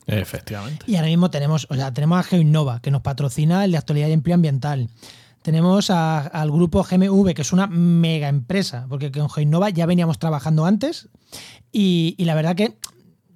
Efectivamente. 0.08 0.86
Y 0.88 0.96
ahora 0.96 1.08
mismo 1.08 1.30
tenemos, 1.30 1.66
o 1.68 1.74
sea, 1.74 1.92
tenemos 1.92 2.18
a 2.18 2.22
GeoInnova, 2.22 2.80
que 2.80 2.90
nos 2.90 3.02
patrocina 3.02 3.64
el 3.64 3.72
de 3.72 3.78
actualidad 3.78 4.08
y 4.08 4.12
empleo 4.12 4.34
ambiental. 4.34 4.88
tenemos 5.42 5.90
al 5.90 6.50
grupo 6.50 6.82
GMV, 6.82 7.34
que 7.34 7.42
es 7.42 7.52
una 7.52 7.66
mega 7.66 8.28
empresa, 8.28 8.86
porque 8.88 9.12
con 9.12 9.30
Geinova 9.30 9.70
ya 9.70 9.86
veníamos 9.86 10.18
trabajando 10.18 10.64
antes 10.64 11.08
y, 11.72 12.16
la 12.18 12.34
verdad 12.34 12.56
que 12.56 12.76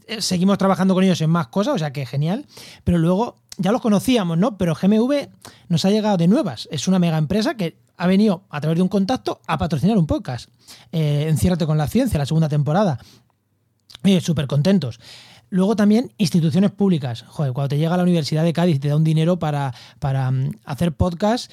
eh, 0.07 0.21
seguimos 0.23 0.59
trabajando 0.59 0.95
con 0.95 1.05
ellos 1.05 1.21
en 1.21 1.31
más 1.31 1.49
cosas, 1.49 1.75
o 1.75 1.79
sea 1.79 1.93
que 1.93 2.07
genial, 2.07 2.47
pero 2.85 2.99
luego 2.99 3.37
ya 3.59 3.71
los 3.71 3.83
conocíamos, 3.83 4.39
¿no? 4.39 4.57
Pero 4.57 4.75
GMV 4.75 5.29
nos 5.69 5.85
ha 5.85 5.91
llegado 5.91 6.17
de 6.17 6.27
nuevas, 6.27 6.69
es 6.71 6.89
una 6.89 6.99
mega 6.99 7.19
empresa 7.19 7.55
que 7.55 7.77
ha 7.99 8.07
venido 8.07 8.45
a 8.49 8.61
través 8.61 8.77
de 8.77 8.83
un 8.83 8.89
contacto 8.89 9.41
a 9.47 9.59
patrocinar 9.59 9.99
un 9.99 10.07
podcast. 10.07 10.49
Eh, 10.91 11.27
Enciérrate 11.29 11.67
con 11.67 11.79
la 11.79 11.87
ciencia, 11.87 12.19
la 12.19 12.27
segunda 12.27 12.49
temporada. 12.49 12.99
Súper 14.21 14.49
contentos. 14.49 14.99
Luego 15.53 15.77
también 15.77 16.11
instituciones 16.17 16.71
públicas. 16.71 17.27
Joder, 17.29 17.53
cuando 17.53 17.69
te 17.69 17.77
llega 17.77 17.93
a 17.93 17.99
la 17.99 18.05
Universidad 18.05 18.43
de 18.43 18.55
Cádiz 18.55 18.77
y 18.77 18.79
te 18.79 18.89
da 18.89 18.97
un 18.97 19.05
dinero 19.05 19.39
para, 19.39 19.75
para 19.99 20.31
mm, 20.31 20.53
hacer 20.65 20.93
podcast 20.93 21.53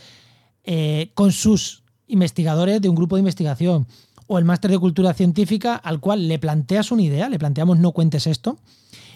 eh, 0.63 1.11
con 1.15 1.33
sus 1.33 1.83
investigadores 2.07 2.81
de 2.81 2.87
un 2.87 2.95
grupo 2.95 3.17
de 3.17 3.19
investigación. 3.19 3.87
O 4.25 4.39
el 4.39 4.45
máster 4.45 4.71
de 4.71 4.79
cultura 4.79 5.13
científica 5.13 5.75
al 5.75 5.99
cual 5.99 6.29
le 6.29 6.39
planteas 6.39 6.93
una 6.93 7.01
idea, 7.01 7.27
le 7.27 7.37
planteamos 7.37 7.77
no 7.77 7.91
cuentes 7.91 8.25
esto. 8.25 8.57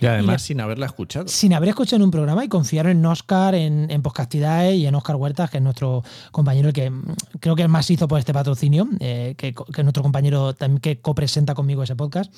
Y 0.01 0.05
además 0.05 0.41
sin 0.41 0.59
haberla 0.59 0.87
escuchado. 0.87 1.29
Sin 1.29 1.53
haber 1.53 1.69
escuchado 1.69 1.95
en 1.95 2.03
un 2.03 2.11
programa 2.11 2.43
y 2.43 2.49
confiaron 2.49 2.91
en 2.91 3.05
Oscar, 3.05 3.55
en, 3.55 3.89
en 3.89 4.01
Podcastidad 4.01 4.69
y 4.71 4.85
en 4.85 4.95
Oscar 4.95 5.15
Huertas, 5.15 5.49
que 5.49 5.59
es 5.59 5.63
nuestro 5.63 6.03
compañero, 6.33 6.67
el 6.67 6.73
que 6.73 6.89
mm, 6.89 7.03
creo 7.39 7.55
que 7.55 7.69
más 7.69 7.89
hizo 7.89 8.09
por 8.09 8.19
este 8.19 8.33
patrocinio, 8.33 8.89
eh, 8.99 9.35
que, 9.37 9.53
que, 9.53 9.63
es 9.77 9.83
nuestro 9.85 10.03
compañero 10.03 10.53
también 10.53 10.81
que 10.81 10.99
copresenta 10.99 11.55
conmigo 11.55 11.83
ese 11.83 11.95
podcast. 11.95 12.33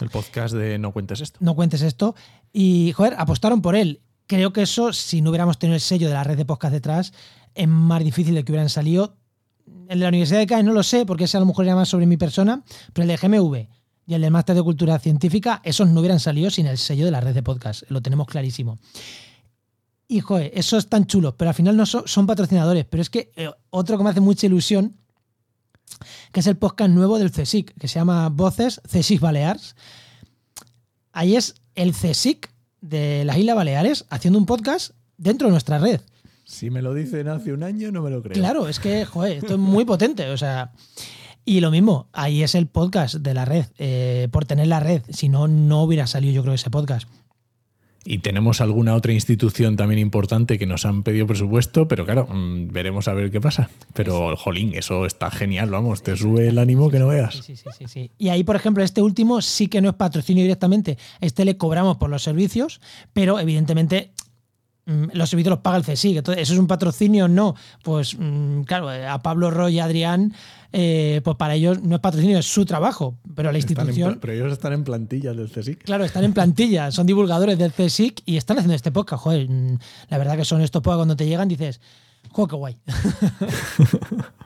El 0.00 0.10
podcast 0.10 0.54
de 0.54 0.78
No 0.78 0.92
cuentes 0.92 1.20
esto. 1.20 1.38
No 1.40 1.54
cuentes 1.54 1.82
esto. 1.82 2.14
Y, 2.52 2.92
joder, 2.92 3.14
apostaron 3.18 3.62
por 3.62 3.76
él. 3.76 4.00
Creo 4.26 4.52
que 4.52 4.62
eso, 4.62 4.92
si 4.92 5.20
no 5.20 5.30
hubiéramos 5.30 5.58
tenido 5.58 5.74
el 5.74 5.80
sello 5.80 6.08
de 6.08 6.14
la 6.14 6.24
red 6.24 6.36
de 6.36 6.44
podcast 6.44 6.72
detrás, 6.72 7.12
es 7.54 7.68
más 7.68 8.02
difícil 8.02 8.34
de 8.34 8.44
que 8.44 8.52
hubieran 8.52 8.70
salido. 8.70 9.16
El 9.88 9.98
de 9.98 10.04
la 10.04 10.08
Universidad 10.08 10.40
de 10.40 10.46
CAE 10.46 10.62
no 10.62 10.72
lo 10.72 10.82
sé, 10.82 11.06
porque 11.06 11.24
ese 11.24 11.36
a 11.36 11.40
lo 11.40 11.46
mejor 11.46 11.66
era 11.66 11.74
más 11.74 11.88
sobre 11.88 12.06
mi 12.06 12.16
persona, 12.16 12.64
pero 12.92 13.04
el 13.04 13.08
de 13.08 13.16
GMV 13.16 13.68
y 14.06 14.14
el 14.14 14.22
del 14.22 14.30
Máster 14.30 14.56
de 14.56 14.62
Cultura 14.62 14.98
Científica, 14.98 15.60
esos 15.64 15.88
no 15.88 16.00
hubieran 16.00 16.20
salido 16.20 16.50
sin 16.50 16.66
el 16.66 16.78
sello 16.78 17.04
de 17.04 17.10
la 17.10 17.20
red 17.20 17.34
de 17.34 17.42
podcast. 17.42 17.82
Lo 17.88 18.02
tenemos 18.02 18.26
clarísimo. 18.26 18.78
Y, 20.08 20.20
joder, 20.20 20.50
esos 20.54 20.84
están 20.84 21.06
chulos, 21.06 21.34
pero 21.36 21.50
al 21.50 21.54
final 21.54 21.76
no 21.76 21.86
son, 21.86 22.26
patrocinadores. 22.26 22.84
Pero 22.84 23.00
es 23.00 23.10
que 23.10 23.32
eh, 23.36 23.50
otro 23.70 23.96
que 23.96 24.04
me 24.04 24.10
hace 24.10 24.20
mucha 24.20 24.46
ilusión 24.46 24.96
que 26.34 26.40
es 26.40 26.48
el 26.48 26.56
podcast 26.56 26.90
nuevo 26.90 27.20
del 27.20 27.30
CSIC, 27.30 27.78
que 27.78 27.86
se 27.86 28.00
llama 28.00 28.28
Voces 28.28 28.80
CSIC 28.90 29.20
Baleares. 29.20 29.76
Ahí 31.12 31.36
es 31.36 31.54
el 31.76 31.92
CSIC 31.92 32.50
de 32.80 33.24
las 33.24 33.38
Islas 33.38 33.54
Baleares 33.54 34.04
haciendo 34.10 34.40
un 34.40 34.44
podcast 34.44 34.96
dentro 35.16 35.46
de 35.46 35.52
nuestra 35.52 35.78
red. 35.78 36.00
Si 36.44 36.70
me 36.70 36.82
lo 36.82 36.92
dicen 36.92 37.28
hace 37.28 37.52
un 37.52 37.62
año, 37.62 37.92
no 37.92 38.02
me 38.02 38.10
lo 38.10 38.20
creo. 38.20 38.34
Claro, 38.34 38.66
es 38.66 38.80
que, 38.80 39.04
joder, 39.04 39.38
esto 39.38 39.52
es 39.54 39.60
muy 39.60 39.84
potente. 39.84 40.28
O 40.30 40.36
sea, 40.36 40.72
y 41.44 41.60
lo 41.60 41.70
mismo, 41.70 42.08
ahí 42.12 42.42
es 42.42 42.56
el 42.56 42.66
podcast 42.66 43.14
de 43.14 43.32
la 43.32 43.44
red. 43.44 43.66
Eh, 43.78 44.26
por 44.32 44.44
tener 44.44 44.66
la 44.66 44.80
red, 44.80 45.02
si 45.10 45.28
no, 45.28 45.46
no 45.46 45.84
hubiera 45.84 46.08
salido 46.08 46.32
yo 46.32 46.42
creo 46.42 46.54
ese 46.54 46.68
podcast. 46.68 47.08
Y 48.06 48.18
tenemos 48.18 48.60
alguna 48.60 48.94
otra 48.94 49.12
institución 49.12 49.76
también 49.76 49.98
importante 49.98 50.58
que 50.58 50.66
nos 50.66 50.84
han 50.84 51.02
pedido 51.02 51.26
presupuesto, 51.26 51.88
pero 51.88 52.04
claro, 52.04 52.26
mm, 52.26 52.68
veremos 52.68 53.08
a 53.08 53.14
ver 53.14 53.30
qué 53.30 53.40
pasa. 53.40 53.70
Pero, 53.94 54.36
jolín, 54.36 54.74
eso 54.74 55.06
está 55.06 55.30
genial, 55.30 55.70
vamos, 55.70 56.02
te 56.02 56.14
sube 56.16 56.48
el 56.48 56.58
ánimo 56.58 56.90
que 56.90 56.98
no 56.98 57.08
veas. 57.08 57.36
Sí, 57.36 57.56
sí, 57.56 57.70
sí, 57.78 57.84
sí, 57.86 58.10
Y 58.18 58.28
ahí, 58.28 58.44
por 58.44 58.56
ejemplo, 58.56 58.84
este 58.84 59.00
último 59.00 59.40
sí 59.40 59.68
que 59.68 59.80
no 59.80 59.88
es 59.88 59.94
patrocinio 59.94 60.42
directamente. 60.42 60.98
Este 61.20 61.46
le 61.46 61.56
cobramos 61.56 61.96
por 61.96 62.10
los 62.10 62.22
servicios, 62.22 62.80
pero 63.14 63.40
evidentemente 63.40 64.10
mm, 64.84 65.04
los 65.14 65.30
servicios 65.30 65.52
los 65.52 65.60
paga 65.60 65.78
el 65.78 65.84
CSIC. 65.84 66.18
Entonces, 66.18 66.42
¿eso 66.42 66.52
es 66.52 66.58
un 66.58 66.66
patrocinio? 66.66 67.26
No. 67.26 67.54
Pues, 67.82 68.18
mm, 68.18 68.62
claro, 68.62 68.90
a 68.90 69.22
Pablo 69.22 69.50
Roy 69.50 69.76
y 69.76 69.80
Adrián 69.80 70.34
eh, 70.76 71.20
pues 71.22 71.36
para 71.36 71.54
ellos 71.54 71.84
no 71.84 71.94
es 71.94 72.00
patrocinio, 72.00 72.36
es 72.36 72.46
su 72.46 72.64
trabajo, 72.64 73.16
pero 73.36 73.52
la 73.52 73.58
institución... 73.58 74.18
pero 74.20 74.32
ellos 74.32 74.52
están 74.52 74.72
en 74.72 74.82
plantilla 74.82 75.32
del 75.32 75.48
CSIC. 75.48 75.84
Claro, 75.84 76.04
están 76.04 76.24
en 76.24 76.32
plantilla, 76.32 76.90
son 76.92 77.06
divulgadores 77.06 77.56
del 77.56 77.72
CSIC 77.72 78.22
y 78.26 78.36
están 78.36 78.58
haciendo 78.58 78.74
este 78.74 78.90
podcast. 78.90 79.22
Joder, 79.22 79.48
mm, 79.48 79.78
la 80.08 80.18
verdad 80.18 80.36
que 80.36 80.44
son 80.44 80.62
estos 80.62 80.82
podcasts 80.82 80.98
cuando 80.98 81.16
te 81.16 81.26
llegan 81.26 81.46
dices, 81.46 81.80
joder, 82.32 82.50
qué 82.50 82.56
guay. 82.56 82.76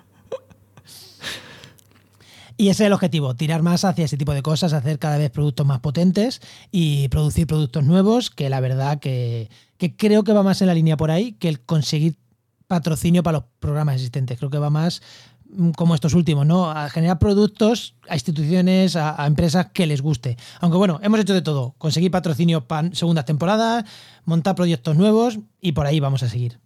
Y 2.61 2.71
ese 2.71 2.83
es 2.83 2.87
el 2.89 2.93
objetivo, 2.93 3.37
tirar 3.37 3.63
más 3.63 3.85
hacia 3.85 4.05
ese 4.05 4.17
tipo 4.17 4.35
de 4.35 4.43
cosas, 4.43 4.73
hacer 4.73 4.99
cada 4.99 5.17
vez 5.17 5.31
productos 5.31 5.65
más 5.65 5.79
potentes 5.79 6.41
y 6.73 7.07
producir 7.07 7.47
productos 7.47 7.85
nuevos, 7.85 8.31
que 8.31 8.51
la 8.51 8.59
verdad 8.59 8.99
que, 8.99 9.49
que, 9.77 9.95
creo 9.95 10.25
que 10.25 10.33
va 10.33 10.43
más 10.43 10.61
en 10.61 10.67
la 10.67 10.75
línea 10.75 10.97
por 10.97 11.13
ahí 11.13 11.35
que 11.35 11.49
el 11.49 11.61
conseguir 11.61 12.17
patrocinio 12.67 13.23
para 13.23 13.39
los 13.39 13.47
programas 13.61 13.95
existentes. 13.95 14.39
Creo 14.39 14.51
que 14.51 14.59
va 14.59 14.71
más 14.71 15.03
como 15.77 15.95
estos 15.95 16.15
últimos, 16.15 16.47
¿no? 16.47 16.71
A 16.71 16.89
generar 16.91 17.19
productos 17.19 17.95
a 18.09 18.15
instituciones, 18.15 18.97
a, 18.97 19.27
empresas 19.27 19.69
que 19.73 19.87
les 19.87 20.03
guste. 20.03 20.37
Aunque 20.61 20.79
bueno, 20.79 21.01
hemos 21.03 21.21
hecho 21.21 21.35
de 21.35 21.43
todo. 21.43 21.75
Conseguir 21.79 22.11
patrocinio 22.11 22.67
para 22.67 22.93
segundas 22.95 23.25
temporadas, 23.25 23.85
montar 24.25 24.55
proyectos 24.55 24.97
nuevos 24.97 25.39
y 25.61 25.73
por 25.73 25.87
ahí 25.87 26.01
vamos 26.01 26.23
a 26.23 26.29
seguir. 26.29 26.59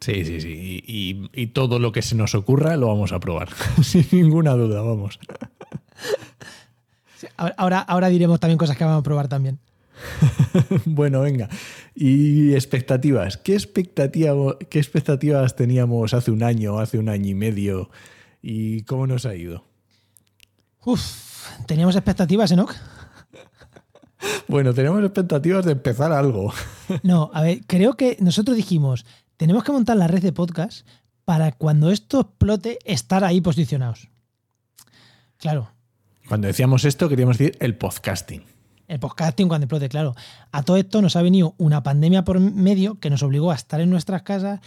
Sí, 0.00 0.24
sí, 0.24 0.40
sí. 0.40 0.82
Y, 0.86 1.46
todo 1.48 1.78
lo 1.78 1.90
que 1.90 2.02
se 2.02 2.14
nos 2.14 2.34
ocurra 2.34 2.76
lo 2.76 2.88
vamos 2.88 3.12
a 3.12 3.18
probar. 3.18 3.48
Sin 3.82 4.06
ninguna 4.12 4.52
duda, 4.52 4.80
vamos. 4.80 5.18
ahora, 7.36 7.80
ahora 7.80 8.08
diremos 8.08 8.38
también 8.38 8.58
cosas 8.58 8.76
que 8.76 8.84
vamos 8.84 9.00
a 9.00 9.02
probar 9.02 9.28
también. 9.28 9.58
bueno, 10.84 11.20
venga. 11.20 11.48
Y 11.94 12.54
expectativas. 12.54 13.36
¿Qué, 13.36 13.58
¿Qué 14.70 14.78
expectativas 14.78 15.56
teníamos 15.56 16.14
hace 16.14 16.30
un 16.30 16.42
año, 16.42 16.78
hace 16.78 16.98
un 16.98 17.08
año 17.08 17.28
y 17.28 17.34
medio? 17.34 17.90
¿Y 18.42 18.82
cómo 18.82 19.06
nos 19.06 19.26
ha 19.26 19.34
ido? 19.34 19.64
Uf, 20.84 21.02
teníamos 21.66 21.96
expectativas, 21.96 22.50
Enoch. 22.52 22.74
Bueno, 24.48 24.74
teníamos 24.74 25.04
expectativas 25.04 25.64
de 25.64 25.72
empezar 25.72 26.10
algo. 26.10 26.52
No, 27.04 27.30
a 27.34 27.42
ver, 27.42 27.60
creo 27.66 27.94
que 27.94 28.16
nosotros 28.18 28.56
dijimos, 28.56 29.04
tenemos 29.36 29.62
que 29.62 29.70
montar 29.70 29.96
la 29.96 30.08
red 30.08 30.22
de 30.22 30.32
podcast 30.32 30.88
para 31.24 31.52
cuando 31.52 31.90
esto 31.90 32.20
explote 32.20 32.78
estar 32.84 33.22
ahí 33.22 33.40
posicionados. 33.40 34.08
Claro. 35.36 35.70
Cuando 36.26 36.48
decíamos 36.48 36.84
esto, 36.84 37.08
queríamos 37.08 37.38
decir 37.38 37.56
el 37.60 37.76
podcasting 37.76 38.57
el 38.88 38.98
podcasting 38.98 39.48
cuando 39.48 39.66
explote, 39.66 39.88
claro. 39.88 40.14
A 40.50 40.62
todo 40.62 40.76
esto 40.78 41.00
nos 41.02 41.14
ha 41.14 41.22
venido 41.22 41.54
una 41.58 41.82
pandemia 41.82 42.24
por 42.24 42.40
medio 42.40 42.98
que 42.98 43.10
nos 43.10 43.22
obligó 43.22 43.52
a 43.52 43.54
estar 43.54 43.80
en 43.80 43.90
nuestras 43.90 44.22
casas. 44.22 44.60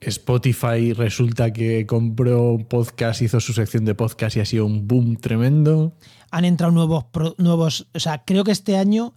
Spotify 0.00 0.92
resulta 0.92 1.52
que 1.52 1.86
compró 1.86 2.58
podcast, 2.68 3.22
hizo 3.22 3.38
su 3.38 3.52
sección 3.52 3.84
de 3.84 3.94
podcast 3.94 4.36
y 4.36 4.40
ha 4.40 4.44
sido 4.44 4.66
un 4.66 4.88
boom 4.88 5.16
tremendo. 5.16 5.92
Han 6.30 6.44
entrado 6.44 6.72
nuevos, 6.72 7.04
nuevos, 7.38 7.86
o 7.94 8.00
sea, 8.00 8.24
creo 8.24 8.42
que 8.42 8.52
este 8.52 8.76
año, 8.76 9.14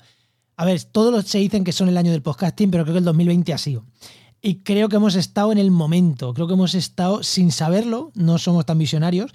a 0.57 0.65
ver, 0.65 0.83
todos 0.83 1.11
los 1.11 1.25
se 1.25 1.39
dicen 1.39 1.63
que 1.63 1.71
son 1.71 1.89
el 1.89 1.97
año 1.97 2.11
del 2.11 2.21
podcasting, 2.21 2.69
pero 2.69 2.83
creo 2.83 2.93
que 2.93 2.99
el 2.99 3.05
2020 3.05 3.53
ha 3.53 3.57
sido. 3.57 3.85
Y 4.41 4.55
creo 4.55 4.89
que 4.89 4.97
hemos 4.97 5.15
estado 5.15 5.53
en 5.53 5.57
el 5.57 5.71
momento, 5.71 6.33
creo 6.33 6.47
que 6.47 6.53
hemos 6.53 6.75
estado 6.75 7.23
sin 7.23 7.51
saberlo, 7.51 8.11
no 8.13 8.37
somos 8.37 8.65
tan 8.65 8.77
visionarios, 8.77 9.31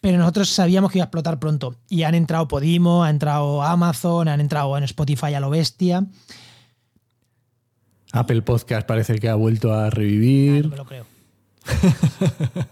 pero 0.00 0.18
nosotros 0.18 0.48
sabíamos 0.48 0.92
que 0.92 0.98
iba 0.98 1.04
a 1.04 1.06
explotar 1.06 1.38
pronto. 1.38 1.76
Y 1.88 2.04
han 2.04 2.14
entrado 2.14 2.48
Podimo, 2.48 3.04
ha 3.04 3.10
entrado 3.10 3.62
Amazon, 3.62 4.28
han 4.28 4.40
entrado 4.40 4.76
en 4.76 4.84
Spotify 4.84 5.34
a 5.34 5.40
lo 5.40 5.50
bestia. 5.50 6.06
Apple 8.12 8.42
Podcast 8.42 8.86
parece 8.86 9.18
que 9.18 9.28
ha 9.28 9.34
vuelto 9.34 9.72
a 9.72 9.90
revivir. 9.90 10.64
no 10.64 10.70
me 10.70 10.76
lo 10.76 10.86
creo. 10.86 11.06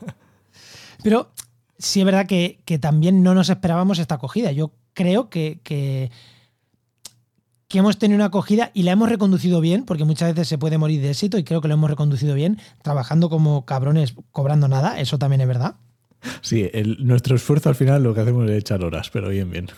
pero 1.03 1.31
sí 1.79 2.01
es 2.01 2.07
verdad 2.07 2.27
que, 2.27 2.59
también 2.81 3.23
no 3.23 3.35
nos 3.35 3.51
esperábamos 3.51 3.99
esta 3.99 4.17
acogida. 4.17 4.53
Yo 4.53 4.73
creo 4.95 5.29
que, 5.29 5.61
que, 5.63 6.11
que, 7.69 7.79
hemos 7.79 7.99
tenido 7.99 8.17
una 8.17 8.27
acogida 8.27 8.71
y 8.73 8.85
la 8.85 8.93
hemos 8.93 9.09
reconducido 9.09 9.61
bien, 9.61 9.85
porque 9.85 10.05
muchas 10.05 10.33
veces 10.33 10.49
se 10.49 10.59
puede 10.59 10.79
morir 10.79 11.03
de 11.03 11.11
éxito 11.11 11.39
y 11.39 11.45
creo 11.45 11.61
que 11.61 11.69
lo 11.69 11.75
hemos 11.75 11.91
reconducido 11.91 12.35
bien, 12.35 12.59
trabajando 12.83 13.29
como 13.29 13.67
cabrones, 13.67 14.15
cobrando 14.31 14.69
nada, 14.69 15.01
eso 15.01 15.19
también 15.19 15.43
es 15.43 15.49
verdad. 15.49 15.77
Sí, 16.41 16.71
nuestro 16.99 17.37
esfuerzo 17.37 17.69
al 17.69 17.75
final 17.75 18.03
lo 18.03 18.15
que 18.15 18.21
hacemos 18.21 18.49
es 18.51 18.59
echar 18.59 18.85
horas, 18.85 19.11
pero 19.11 19.29
bien, 19.29 19.51
bien. 19.51 19.69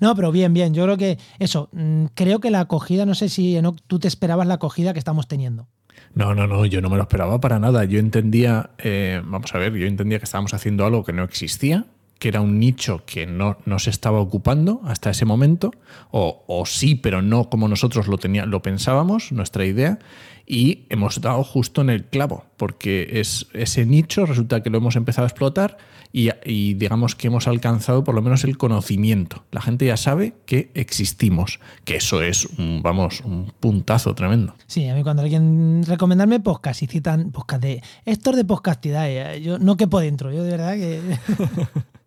No, 0.00 0.14
pero 0.14 0.32
bien, 0.32 0.52
bien. 0.52 0.74
Yo 0.74 0.84
creo 0.84 0.96
que 0.96 1.18
eso, 1.38 1.68
mm, 1.72 2.06
creo 2.14 2.40
que 2.40 2.50
la 2.50 2.60
acogida, 2.60 3.06
no 3.06 3.14
sé 3.14 3.28
si 3.28 3.58
tú 3.86 3.98
te 3.98 4.08
esperabas 4.08 4.46
la 4.46 4.54
acogida 4.54 4.92
que 4.92 4.98
estamos 4.98 5.28
teniendo. 5.28 5.66
No, 6.14 6.34
no, 6.34 6.46
no, 6.46 6.66
yo 6.66 6.80
no 6.82 6.90
me 6.90 6.96
lo 6.96 7.02
esperaba 7.02 7.40
para 7.40 7.58
nada. 7.58 7.84
Yo 7.84 7.98
entendía, 7.98 8.70
eh, 8.78 9.22
vamos 9.24 9.54
a 9.54 9.58
ver, 9.58 9.72
yo 9.74 9.86
entendía 9.86 10.18
que 10.18 10.24
estábamos 10.24 10.52
haciendo 10.52 10.84
algo 10.84 11.04
que 11.04 11.12
no 11.12 11.24
existía, 11.24 11.86
que 12.18 12.28
era 12.28 12.40
un 12.40 12.58
nicho 12.60 13.02
que 13.04 13.26
no, 13.26 13.56
no 13.64 13.78
se 13.78 13.90
estaba 13.90 14.20
ocupando 14.20 14.80
hasta 14.84 15.10
ese 15.10 15.24
momento, 15.24 15.72
o, 16.10 16.44
o 16.46 16.66
sí, 16.66 16.94
pero 16.94 17.22
no 17.22 17.48
como 17.48 17.66
nosotros 17.66 18.06
lo, 18.06 18.18
tenía, 18.18 18.46
lo 18.46 18.62
pensábamos, 18.62 19.32
nuestra 19.32 19.64
idea, 19.64 19.98
y 20.46 20.84
hemos 20.88 21.20
dado 21.20 21.44
justo 21.44 21.80
en 21.80 21.90
el 21.90 22.04
clavo, 22.04 22.44
porque 22.56 23.20
es 23.20 23.46
ese 23.52 23.86
nicho 23.86 24.26
resulta 24.26 24.62
que 24.62 24.70
lo 24.70 24.78
hemos 24.78 24.96
empezado 24.96 25.24
a 25.26 25.28
explotar 25.28 25.78
y, 26.12 26.30
y, 26.44 26.74
digamos 26.74 27.14
que 27.14 27.28
hemos 27.28 27.48
alcanzado 27.48 28.04
por 28.04 28.14
lo 28.14 28.20
menos 28.20 28.44
el 28.44 28.58
conocimiento. 28.58 29.44
La 29.50 29.62
gente 29.62 29.86
ya 29.86 29.96
sabe 29.96 30.34
que 30.44 30.70
existimos, 30.74 31.58
que 31.84 31.96
eso 31.96 32.22
es, 32.22 32.44
un, 32.58 32.82
vamos, 32.82 33.22
un 33.22 33.52
puntazo 33.60 34.14
tremendo. 34.14 34.54
Sí, 34.66 34.86
a 34.88 34.94
mí 34.94 35.02
cuando 35.02 35.22
alguien 35.22 35.82
recomendarme 35.86 36.40
podcast 36.40 36.82
y 36.82 36.86
citan 36.86 37.30
podcast 37.30 37.62
de 37.62 37.82
Héctor 38.04 38.36
de 38.36 38.44
podcastidad, 38.44 39.08
eh, 39.08 39.40
yo 39.40 39.58
no 39.58 39.76
quepo 39.76 40.00
dentro, 40.00 40.32
yo 40.32 40.42
de 40.42 40.50
verdad 40.50 40.74
que... 40.74 41.00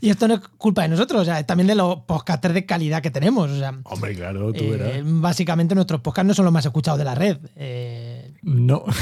Y 0.00 0.10
esto 0.10 0.26
no 0.28 0.34
es 0.34 0.40
culpa 0.58 0.82
de 0.82 0.88
nosotros, 0.88 1.22
o 1.22 1.24
sea, 1.24 1.38
es 1.40 1.46
también 1.46 1.66
de 1.66 1.74
los 1.74 2.00
podcasters 2.02 2.54
de 2.54 2.66
calidad 2.66 3.02
que 3.02 3.10
tenemos. 3.10 3.50
O 3.50 3.58
sea, 3.58 3.78
Hombre, 3.84 4.14
claro, 4.14 4.52
tú 4.52 4.64
eh, 4.64 4.70
verás. 4.70 5.00
Básicamente 5.04 5.74
nuestros 5.74 6.00
podcasts 6.00 6.26
no 6.28 6.34
son 6.34 6.44
los 6.44 6.52
más 6.54 6.64
escuchados 6.66 6.98
de 6.98 7.04
la 7.04 7.14
red. 7.14 7.38
Eh, 7.56 8.32
No. 8.42 8.84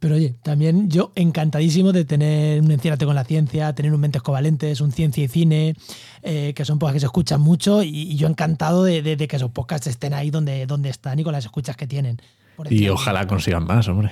pero 0.00 0.16
oye, 0.16 0.34
también 0.42 0.90
yo 0.90 1.12
encantadísimo 1.14 1.92
de 1.92 2.04
tener 2.04 2.60
un 2.60 2.72
Enciérate 2.72 3.04
con 3.06 3.14
la 3.14 3.22
Ciencia, 3.24 3.72
tener 3.72 3.94
un 3.94 4.00
Mentes 4.00 4.20
Covalentes, 4.22 4.80
un 4.80 4.90
Ciencia 4.90 5.22
y 5.22 5.28
Cine, 5.28 5.76
eh, 6.22 6.54
que 6.56 6.64
son 6.64 6.80
podcasts 6.80 6.94
que 6.96 7.00
se 7.00 7.06
escuchan 7.06 7.40
mucho 7.40 7.84
y, 7.84 7.88
y 7.90 8.16
yo 8.16 8.26
encantado 8.26 8.82
de, 8.82 9.00
de- 9.02 9.14
de 9.16 9.28
que 9.28 9.36
esos 9.36 9.52
podcasts 9.52 9.86
estén 9.86 10.12
ahí 10.12 10.30
donde, 10.30 10.66
donde 10.66 10.88
están 10.88 11.20
y 11.20 11.24
con 11.24 11.32
las 11.32 11.44
escuchas 11.44 11.76
que 11.76 11.86
tienen. 11.86 12.20
Y 12.68 12.88
ojalá 12.88 13.26
consigan 13.28 13.64
más, 13.64 13.86
hombre. 13.88 14.10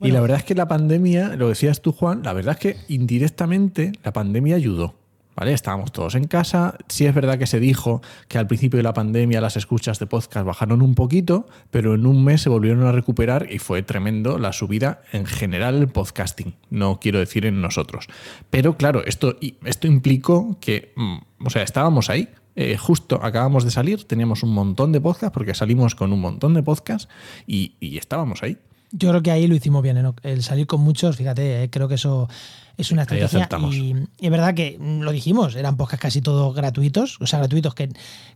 Y 0.00 0.10
la 0.10 0.20
verdad 0.20 0.38
es 0.38 0.44
que 0.44 0.54
la 0.54 0.68
pandemia, 0.68 1.36
lo 1.36 1.48
decías 1.48 1.80
tú, 1.80 1.92
Juan, 1.92 2.22
la 2.22 2.32
verdad 2.32 2.56
es 2.58 2.60
que 2.60 2.76
indirectamente 2.88 3.92
la 4.04 4.12
pandemia 4.12 4.56
ayudó. 4.56 4.94
¿Vale? 5.36 5.52
Estábamos 5.52 5.92
todos 5.92 6.14
en 6.14 6.24
casa. 6.24 6.78
Sí 6.88 7.04
es 7.04 7.14
verdad 7.14 7.38
que 7.38 7.46
se 7.46 7.60
dijo 7.60 8.00
que 8.26 8.38
al 8.38 8.46
principio 8.46 8.78
de 8.78 8.82
la 8.82 8.94
pandemia 8.94 9.42
las 9.42 9.58
escuchas 9.58 9.98
de 9.98 10.06
podcast 10.06 10.46
bajaron 10.46 10.80
un 10.80 10.94
poquito, 10.94 11.46
pero 11.70 11.94
en 11.94 12.06
un 12.06 12.24
mes 12.24 12.40
se 12.40 12.48
volvieron 12.48 12.86
a 12.86 12.92
recuperar 12.92 13.46
y 13.52 13.58
fue 13.58 13.82
tremendo 13.82 14.38
la 14.38 14.54
subida 14.54 15.02
en 15.12 15.26
general 15.26 15.74
el 15.76 15.88
podcasting. 15.88 16.54
No 16.70 17.00
quiero 17.00 17.18
decir 17.18 17.44
en 17.44 17.60
nosotros. 17.60 18.06
Pero 18.48 18.78
claro, 18.78 19.04
esto, 19.04 19.36
esto 19.66 19.86
implicó 19.86 20.56
que, 20.58 20.94
mm, 20.96 21.18
o 21.44 21.50
sea, 21.50 21.62
estábamos 21.62 22.08
ahí. 22.08 22.30
Eh, 22.54 22.78
justo 22.78 23.20
acabamos 23.22 23.64
de 23.64 23.70
salir, 23.70 24.04
teníamos 24.04 24.42
un 24.42 24.54
montón 24.54 24.90
de 24.90 25.02
podcasts, 25.02 25.34
porque 25.34 25.52
salimos 25.52 25.94
con 25.94 26.14
un 26.14 26.20
montón 26.20 26.54
de 26.54 26.62
podcasts 26.62 27.10
y, 27.46 27.74
y 27.78 27.98
estábamos 27.98 28.42
ahí. 28.42 28.56
Yo 28.92 29.10
creo 29.10 29.22
que 29.22 29.30
ahí 29.30 29.46
lo 29.46 29.54
hicimos 29.54 29.82
bien, 29.82 29.98
Enoch. 29.98 30.18
el 30.22 30.42
salir 30.42 30.66
con 30.66 30.80
muchos, 30.80 31.16
fíjate, 31.16 31.64
eh, 31.64 31.70
creo 31.70 31.88
que 31.88 31.96
eso 31.96 32.28
es 32.76 32.90
una 32.92 33.02
estrategia. 33.02 33.48
Y, 33.70 33.94
y 34.18 34.26
es 34.26 34.30
verdad 34.30 34.54
que 34.54 34.76
mm, 34.78 35.00
lo 35.00 35.12
dijimos, 35.12 35.56
eran 35.56 35.76
podcasts 35.76 36.02
casi 36.02 36.20
todos 36.20 36.54
gratuitos, 36.54 37.20
o 37.20 37.26
sea, 37.26 37.40
gratuitos 37.40 37.74
que, 37.74 37.90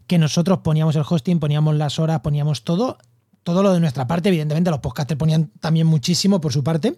que 0.07 0.19
nosotros 0.19 0.59
poníamos 0.59 0.97
el 0.97 1.05
hosting, 1.09 1.39
poníamos 1.39 1.77
las 1.77 1.99
horas, 1.99 2.21
poníamos 2.21 2.65
todo, 2.65 2.99
todo 3.43 3.63
lo 3.63 3.73
de 3.73 3.81
nuestra 3.81 4.07
parte. 4.07 4.29
Evidentemente, 4.29 4.71
los 4.71 4.81
podcasters 4.81 5.19
ponían 5.19 5.51
también 5.61 5.87
muchísimo 5.87 6.41
por 6.41 6.53
su 6.53 6.65
parte, 6.65 6.97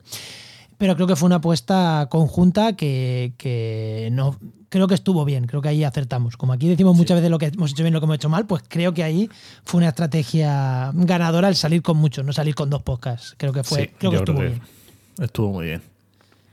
pero 0.79 0.95
creo 0.95 1.07
que 1.07 1.17
fue 1.17 1.27
una 1.27 1.37
apuesta 1.37 2.07
conjunta 2.11 2.75
que, 2.75 3.33
que 3.37 4.09
no. 4.13 4.37
Creo 4.69 4.89
que 4.89 4.95
estuvo 4.95 5.25
bien, 5.25 5.47
creo 5.47 5.61
que 5.61 5.69
ahí 5.69 5.85
acertamos. 5.85 6.37
Como 6.37 6.55
aquí 6.55 6.67
decimos 6.67 6.97
muchas 6.97 7.17
veces 7.17 7.31
lo 7.31 7.39
que 7.39 7.47
hemos 7.47 7.73
hecho 7.73 7.83
bien, 7.83 7.93
lo 7.93 8.01
que 8.01 8.05
hemos 8.05 8.17
hecho 8.17 8.31
mal, 8.31 8.47
pues 8.47 8.63
creo 8.67 8.95
que 8.95 9.05
ahí 9.05 9.29
fue 9.65 9.79
una 9.79 9.89
estrategia 9.89 10.91
ganadora 10.95 11.49
el 11.49 11.57
salir 11.57 11.83
con 11.83 11.99
muchos, 11.99 12.25
no 12.25 12.33
salir 12.33 12.55
con 12.55 12.71
dos 12.71 12.83
podcasts. 12.83 13.35
Creo 13.37 13.53
que 13.53 13.63
fue, 13.65 13.83
Sí, 13.83 13.91
creo 13.99 14.11
que 14.11 14.17
yo 14.17 14.23
estuvo 14.23 14.39
creo 14.39 14.51
bien. 14.51 14.63
Estuvo 15.21 15.53
muy 15.53 15.67
bien. 15.67 15.83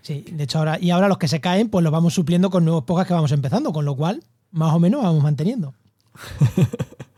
Sí, 0.01 0.25
de 0.31 0.43
hecho 0.43 0.59
ahora, 0.59 0.77
y 0.81 0.89
ahora 0.89 1.07
los 1.07 1.17
que 1.17 1.27
se 1.27 1.39
caen, 1.39 1.69
pues 1.69 1.83
los 1.83 1.91
vamos 1.91 2.13
supliendo 2.13 2.49
con 2.49 2.65
nuevos 2.65 2.83
podcasts 2.83 3.07
que 3.07 3.13
vamos 3.13 3.31
empezando, 3.31 3.71
con 3.71 3.85
lo 3.85 3.95
cual, 3.95 4.23
más 4.51 4.73
o 4.73 4.79
menos 4.79 5.01
vamos 5.03 5.23
manteniendo. 5.23 5.73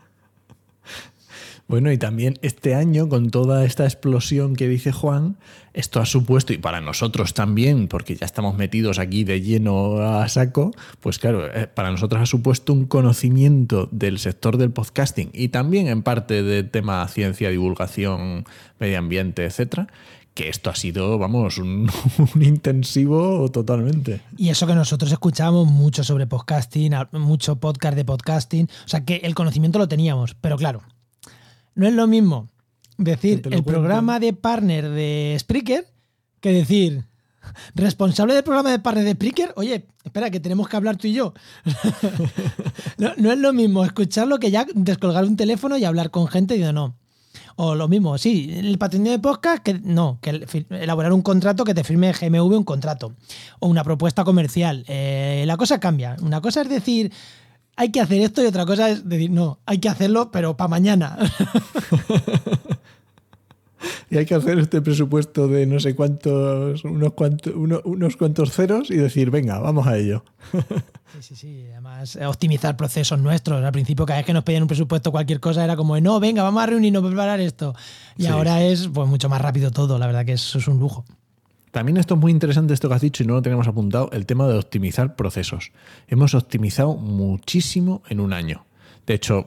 Bueno, 1.72 1.90
y 1.90 1.96
también 1.96 2.38
este 2.42 2.74
año, 2.74 3.08
con 3.08 3.30
toda 3.30 3.64
esta 3.64 3.84
explosión 3.84 4.56
que 4.56 4.68
dice 4.68 4.92
Juan, 4.92 5.38
esto 5.72 6.00
ha 6.00 6.04
supuesto, 6.04 6.52
y 6.52 6.58
para 6.58 6.82
nosotros 6.82 7.32
también, 7.32 7.88
porque 7.88 8.14
ya 8.14 8.26
estamos 8.26 8.58
metidos 8.58 8.98
aquí 8.98 9.24
de 9.24 9.40
lleno 9.40 9.96
a 10.02 10.28
saco, 10.28 10.72
pues 11.00 11.18
claro, 11.18 11.46
eh, 11.46 11.68
para 11.68 11.90
nosotros 11.90 12.20
ha 12.20 12.26
supuesto 12.26 12.74
un 12.74 12.84
conocimiento 12.84 13.88
del 13.90 14.18
sector 14.18 14.58
del 14.58 14.70
podcasting 14.70 15.30
y 15.32 15.48
también 15.48 15.88
en 15.88 16.02
parte 16.02 16.42
de 16.42 16.62
tema 16.62 17.08
ciencia, 17.08 17.48
divulgación, 17.48 18.44
medio 18.78 18.98
ambiente, 18.98 19.46
etcétera, 19.46 19.86
que 20.34 20.50
esto 20.50 20.68
ha 20.68 20.74
sido, 20.74 21.16
vamos, 21.16 21.56
un, 21.56 21.90
un 22.34 22.42
intensivo 22.42 23.50
totalmente. 23.50 24.20
Y 24.36 24.50
eso 24.50 24.66
que 24.66 24.74
nosotros 24.74 25.10
escuchábamos 25.10 25.68
mucho 25.68 26.04
sobre 26.04 26.26
podcasting, 26.26 26.92
mucho 27.12 27.56
podcast 27.56 27.96
de 27.96 28.04
podcasting, 28.04 28.68
o 28.84 28.88
sea 28.88 29.06
que 29.06 29.22
el 29.24 29.34
conocimiento 29.34 29.78
lo 29.78 29.88
teníamos, 29.88 30.34
pero 30.34 30.58
claro, 30.58 30.82
no 31.74 31.86
es 31.86 31.94
lo 31.94 32.06
mismo 32.06 32.48
decir 32.98 33.42
el 33.50 33.64
programa 33.64 34.20
de 34.20 34.32
partner 34.32 34.88
de 34.88 35.36
Spreaker 35.38 35.86
que 36.40 36.52
decir 36.52 37.04
responsable 37.74 38.34
del 38.34 38.44
programa 38.44 38.70
de 38.70 38.78
partner 38.78 39.04
de 39.04 39.12
Spreaker, 39.12 39.52
oye, 39.56 39.86
espera, 40.04 40.30
que 40.30 40.40
tenemos 40.40 40.68
que 40.68 40.76
hablar 40.76 40.96
tú 40.96 41.08
y 41.08 41.12
yo. 41.12 41.34
no, 42.98 43.12
no 43.16 43.32
es 43.32 43.38
lo 43.38 43.52
mismo 43.52 43.84
escucharlo 43.84 44.38
que 44.38 44.50
ya 44.50 44.66
descolgar 44.74 45.24
un 45.24 45.36
teléfono 45.36 45.76
y 45.76 45.84
hablar 45.84 46.10
con 46.10 46.28
gente 46.28 46.54
diciendo 46.54 46.88
no. 46.88 47.02
O 47.56 47.74
lo 47.74 47.88
mismo, 47.88 48.16
sí, 48.18 48.50
el 48.54 48.78
patrocinio 48.78 49.12
de 49.12 49.18
podcast, 49.18 49.62
que 49.62 49.74
no, 49.74 50.18
que 50.22 50.46
elaborar 50.70 51.12
un 51.12 51.22
contrato 51.22 51.64
que 51.64 51.74
te 51.74 51.84
firme 51.84 52.12
GMV 52.12 52.56
un 52.56 52.64
contrato. 52.64 53.12
O 53.60 53.68
una 53.68 53.84
propuesta 53.84 54.24
comercial. 54.24 54.84
Eh, 54.88 55.44
la 55.46 55.56
cosa 55.56 55.78
cambia. 55.78 56.16
Una 56.22 56.40
cosa 56.40 56.62
es 56.62 56.68
decir, 56.68 57.12
hay 57.76 57.90
que 57.90 58.00
hacer 58.00 58.20
esto 58.22 58.42
y 58.42 58.46
otra 58.46 58.64
cosa 58.66 58.90
es 58.90 59.08
decir, 59.08 59.30
no, 59.30 59.58
hay 59.66 59.78
que 59.78 59.88
hacerlo, 59.88 60.30
pero 60.30 60.56
para 60.56 60.68
mañana. 60.68 61.16
Y 64.10 64.18
hay 64.18 64.26
que 64.26 64.34
hacer 64.34 64.58
este 64.60 64.80
presupuesto 64.80 65.48
de 65.48 65.66
no 65.66 65.80
sé 65.80 65.96
cuántos, 65.96 66.84
unos 66.84 67.14
cuantos, 67.14 67.52
uno- 67.56 67.80
unos 67.84 68.16
cuantos 68.16 68.52
ceros 68.52 68.90
y 68.90 68.96
decir, 68.96 69.30
venga, 69.30 69.58
vamos 69.58 69.86
a 69.86 69.96
ello. 69.96 70.24
Sí, 71.12 71.20
sí, 71.20 71.36
sí. 71.36 71.66
Además, 71.72 72.16
eh, 72.16 72.24
optimizar 72.24 72.74
procesos 72.74 73.18
nuestros. 73.18 73.62
Al 73.62 73.70
principio, 73.70 74.06
cada 74.06 74.20
vez 74.20 74.26
que 74.26 74.32
nos 74.32 74.44
pedían 74.44 74.62
un 74.62 74.68
presupuesto, 74.68 75.12
cualquier 75.12 75.40
cosa 75.40 75.62
era 75.62 75.76
como, 75.76 76.00
no, 76.00 76.18
venga, 76.20 76.42
vamos 76.42 76.62
a 76.62 76.66
reunirnos, 76.66 77.04
preparar 77.04 77.38
esto. 77.38 77.74
Y 78.16 78.22
Sí. 78.22 78.28
ahora 78.28 78.62
es 78.62 78.88
pues 78.88 79.06
mucho 79.06 79.28
más 79.28 79.38
rápido 79.42 79.70
todo. 79.70 79.98
La 79.98 80.06
verdad 80.06 80.24
que 80.24 80.32
eso 80.32 80.56
es 80.58 80.66
un 80.68 80.78
lujo. 80.80 81.04
También 81.72 81.96
esto 81.96 82.14
es 82.14 82.20
muy 82.20 82.30
interesante 82.30 82.74
esto 82.74 82.88
que 82.88 82.94
has 82.94 83.00
dicho 83.00 83.24
y 83.24 83.26
no 83.26 83.34
lo 83.34 83.42
tenemos 83.42 83.66
apuntado, 83.66 84.10
el 84.12 84.26
tema 84.26 84.46
de 84.46 84.58
optimizar 84.58 85.16
procesos. 85.16 85.72
Hemos 86.06 86.34
optimizado 86.34 86.94
muchísimo 86.94 88.02
en 88.10 88.20
un 88.20 88.34
año. 88.34 88.66
De 89.06 89.14
hecho, 89.14 89.44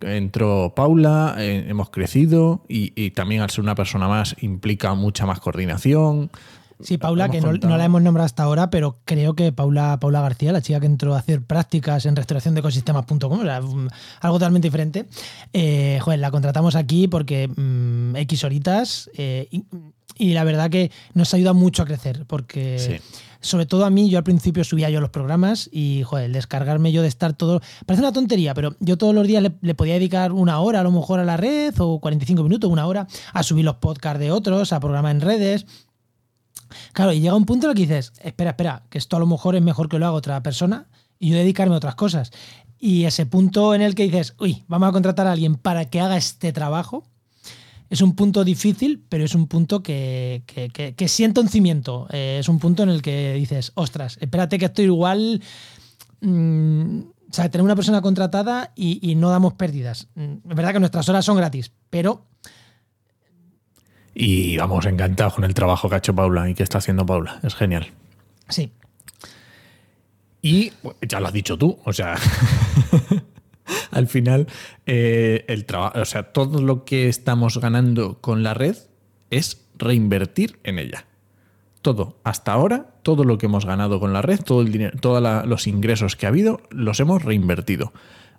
entró 0.00 0.74
Paula, 0.74 1.36
eh, 1.38 1.64
hemos 1.68 1.90
crecido 1.90 2.64
y, 2.68 2.92
y 3.00 3.12
también 3.12 3.40
al 3.40 3.48
ser 3.48 3.62
una 3.62 3.76
persona 3.76 4.08
más 4.08 4.36
implica 4.40 4.92
mucha 4.94 5.24
más 5.24 5.40
coordinación. 5.40 6.30
Sí, 6.82 6.98
Paula, 6.98 7.28
que 7.28 7.40
no, 7.40 7.52
la 7.52 7.84
hemos 7.84 8.02
nombrado 8.02 8.26
hasta 8.26 8.42
ahora, 8.42 8.70
pero 8.70 8.98
creo 9.04 9.34
que 9.34 9.52
Paula, 9.52 9.98
Paula 10.00 10.20
García, 10.20 10.52
la 10.52 10.60
chica 10.62 10.80
que 10.80 10.86
entró 10.86 11.14
a 11.14 11.18
hacer 11.18 11.42
prácticas 11.42 12.06
en 12.06 12.16
restauración 12.16 12.54
de 12.54 12.60
ecosistemas.com, 12.60 13.40
algo 14.20 14.36
totalmente 14.38 14.66
diferente, 14.66 15.06
eh, 15.52 15.98
joder, 16.02 16.18
la 16.20 16.30
contratamos 16.30 16.74
aquí 16.76 17.08
porque 17.08 17.48
mm, 17.48 18.16
X 18.16 18.44
horitas 18.44 19.10
eh, 19.16 19.48
y, 19.50 19.64
y 20.18 20.32
la 20.34 20.44
verdad 20.44 20.70
que 20.70 20.90
nos 21.14 21.32
ayuda 21.34 21.52
mucho 21.52 21.82
a 21.82 21.86
crecer, 21.86 22.24
porque 22.26 22.78
Sí. 22.78 23.18
sobre 23.40 23.66
todo 23.66 23.84
a 23.84 23.90
mí, 23.90 24.10
yo 24.10 24.18
al 24.18 24.24
principio 24.24 24.62
subía 24.62 24.90
yo 24.90 25.00
los 25.00 25.10
programas 25.10 25.68
y, 25.72 26.02
joder, 26.04 26.26
el 26.26 26.32
descargarme 26.32 26.92
yo 26.92 27.02
de 27.02 27.08
estar 27.08 27.32
todo... 27.32 27.60
Parece 27.86 28.02
una 28.02 28.12
tontería, 28.12 28.54
pero 28.54 28.76
yo 28.80 28.98
todos 28.98 29.14
los 29.14 29.26
días 29.26 29.42
le, 29.42 29.52
le 29.62 29.74
podía 29.74 29.94
dedicar 29.94 30.32
una 30.32 30.60
hora 30.60 30.80
a 30.80 30.82
lo 30.82 30.92
mejor 30.92 31.18
a 31.18 31.24
la 31.24 31.36
red 31.36 31.74
o 31.78 31.98
45 32.00 32.42
minutos, 32.42 32.70
una 32.70 32.86
hora, 32.86 33.06
a 33.32 33.42
subir 33.42 33.64
los 33.64 33.76
podcasts 33.76 34.20
de 34.20 34.30
otros, 34.30 34.72
a 34.72 34.80
programar 34.80 35.14
en 35.14 35.20
redes. 35.22 35.66
Claro, 36.92 37.12
y 37.12 37.20
llega 37.20 37.34
un 37.34 37.44
punto 37.46 37.66
en 37.66 37.70
el 37.70 37.76
que 37.76 37.82
dices, 37.82 38.12
espera, 38.22 38.50
espera, 38.50 38.82
que 38.90 38.98
esto 38.98 39.16
a 39.16 39.20
lo 39.20 39.26
mejor 39.26 39.56
es 39.56 39.62
mejor 39.62 39.88
que 39.88 39.98
lo 39.98 40.06
haga 40.06 40.14
otra 40.16 40.42
persona 40.42 40.86
y 41.18 41.30
yo 41.30 41.36
dedicarme 41.36 41.74
a 41.74 41.78
otras 41.78 41.94
cosas. 41.94 42.30
Y 42.78 43.04
ese 43.04 43.26
punto 43.26 43.74
en 43.74 43.82
el 43.82 43.94
que 43.94 44.04
dices, 44.04 44.34
uy, 44.40 44.64
vamos 44.68 44.88
a 44.88 44.92
contratar 44.92 45.26
a 45.26 45.32
alguien 45.32 45.54
para 45.56 45.84
que 45.86 46.00
haga 46.00 46.16
este 46.16 46.52
trabajo, 46.52 47.04
es 47.90 48.00
un 48.00 48.14
punto 48.16 48.42
difícil, 48.42 49.04
pero 49.08 49.24
es 49.24 49.34
un 49.34 49.46
punto 49.46 49.82
que, 49.82 50.42
que, 50.46 50.70
que- 50.70 50.94
que 50.94 51.08
sienta 51.08 51.42
un 51.42 51.48
cimiento. 51.48 52.06
Eh, 52.10 52.38
es 52.40 52.48
un 52.48 52.58
punto 52.58 52.82
en 52.82 52.88
el 52.88 53.02
que 53.02 53.34
dices, 53.34 53.70
ostras, 53.74 54.16
espérate 54.20 54.58
que 54.58 54.64
esto 54.64 54.80
igual... 54.82 55.42
mm, 56.20 57.00
o 57.30 57.34
sea, 57.34 57.50
tener 57.50 57.64
una 57.64 57.74
persona 57.76 58.02
contratada 58.02 58.72
y, 58.76 58.98
y 59.10 59.14
no 59.14 59.30
damos 59.30 59.54
pérdidas. 59.54 60.08
Mm, 60.14 60.32
Es 60.50 60.56
verdad 60.56 60.72
que 60.74 60.80
nuestras 60.80 61.08
horas 61.08 61.24
son 61.24 61.36
gratis, 61.38 61.72
pero 61.88 62.26
Y 64.14 64.56
vamos, 64.56 64.86
encantados 64.86 65.34
con 65.34 65.44
el 65.44 65.54
trabajo 65.54 65.88
que 65.88 65.94
ha 65.94 65.98
hecho 65.98 66.14
Paula 66.14 66.48
y 66.48 66.54
que 66.54 66.62
está 66.62 66.78
haciendo 66.78 67.06
Paula. 67.06 67.40
Es 67.42 67.54
genial. 67.54 67.92
sí, 68.48 68.72
Y 70.42 70.72
ya 71.06 71.20
lo 71.20 71.28
has 71.28 71.32
dicho 71.32 71.56
tú, 71.56 71.78
o 71.84 71.92
sea, 71.92 72.16
al 73.90 74.08
final, 74.08 74.46
eh, 74.86 75.44
el 75.48 75.64
trabajo, 75.64 76.00
o 76.00 76.04
sea, 76.04 76.32
todo 76.32 76.60
lo 76.60 76.84
que 76.84 77.08
estamos 77.08 77.58
ganando 77.58 78.20
con 78.20 78.42
la 78.42 78.54
red 78.54 78.76
es 79.30 79.64
reinvertir 79.76 80.58
en 80.64 80.78
ella. 80.78 81.06
todo, 81.80 82.20
hasta 82.22 82.52
ahora, 82.52 82.94
todo 83.02 83.24
lo 83.24 83.38
que 83.38 83.46
hemos 83.46 83.66
ganado 83.66 83.98
con 83.98 84.12
la 84.12 84.22
red, 84.22 84.40
todo 84.40 84.60
el 84.60 84.70
dinero, 84.70 84.96
todos 85.00 85.46
los 85.46 85.66
ingresos 85.66 86.14
que 86.14 86.26
ha 86.26 86.28
habido, 86.28 86.60
los 86.70 87.00
hemos 87.00 87.24
reinvertido. 87.24 87.92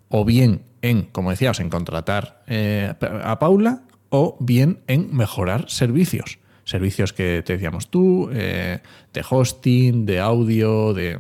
O 0.08 0.24
bien 0.24 0.62
en, 0.82 1.04
como 1.04 1.32
decías, 1.32 1.60
en 1.60 1.70
contratar 1.70 2.44
eh, 2.48 2.94
a 3.24 3.40
Paula, 3.40 3.84
o 4.16 4.38
bien 4.40 4.80
en 4.86 5.10
mejorar 5.12 5.66
servicios. 5.70 6.38
Servicios 6.66 7.14
que 7.14 7.42
te 7.44 7.54
decíamos 7.54 7.90
tú, 7.90 8.30
eh, 8.32 8.80
de 9.12 9.26
hosting, 9.28 10.06
de 10.06 10.20
audio, 10.20 10.94
de 10.94 11.18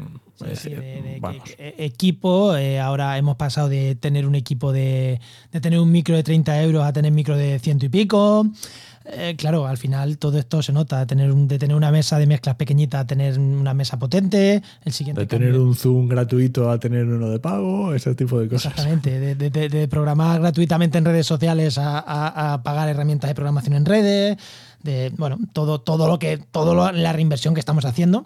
equipo. 1.57 2.55
Eh, 2.55 2.79
ahora 2.79 3.17
hemos 3.17 3.35
pasado 3.35 3.67
de 3.67 3.95
tener 3.95 4.27
un 4.27 4.35
equipo 4.35 4.71
de, 4.71 5.19
de, 5.51 5.59
tener 5.59 5.79
un 5.79 5.91
micro 5.91 6.15
de 6.15 6.21
30 6.21 6.61
euros 6.61 6.85
a 6.85 6.93
tener 6.93 7.11
micro 7.11 7.35
de 7.35 7.57
ciento 7.57 7.87
y 7.87 7.89
pico. 7.89 8.45
Eh, 9.05 9.35
claro, 9.37 9.67
al 9.67 9.77
final 9.77 10.17
todo 10.17 10.37
esto 10.37 10.61
se 10.61 10.71
nota, 10.71 10.99
de 10.99 11.05
tener, 11.05 11.33
de 11.33 11.59
tener 11.59 11.75
una 11.75 11.91
mesa 11.91 12.17
de 12.17 12.25
mezclas 12.25 12.55
pequeñita 12.55 13.01
a 13.01 13.07
tener 13.07 13.37
una 13.37 13.73
mesa 13.73 13.99
potente, 13.99 14.61
el 14.85 14.93
siguiente... 14.93 15.21
De 15.21 15.27
tener 15.27 15.57
un 15.57 15.75
Zoom 15.75 16.07
gratuito 16.07 16.69
a 16.69 16.79
tener 16.79 17.05
uno 17.05 17.29
de 17.29 17.39
pago, 17.39 17.93
ese 17.93 18.15
tipo 18.15 18.39
de 18.39 18.47
cosas. 18.47 18.71
Exactamente, 18.71 19.35
de, 19.35 19.87
programar 19.87 20.39
gratuitamente 20.39 20.97
en 20.97 21.05
redes 21.05 21.27
sociales 21.27 21.77
a, 21.77 22.61
pagar 22.63 22.87
herramientas 22.87 23.29
de 23.29 23.35
programación 23.35 23.75
en 23.75 23.85
redes, 23.85 24.37
de, 24.83 25.11
bueno, 25.17 25.37
todo, 25.51 25.81
todo 25.81 26.07
lo 26.07 26.17
que, 26.17 26.37
todo 26.37 26.91
la 26.91 27.13
reinversión 27.13 27.53
que 27.53 27.59
estamos 27.59 27.83
haciendo. 27.85 28.25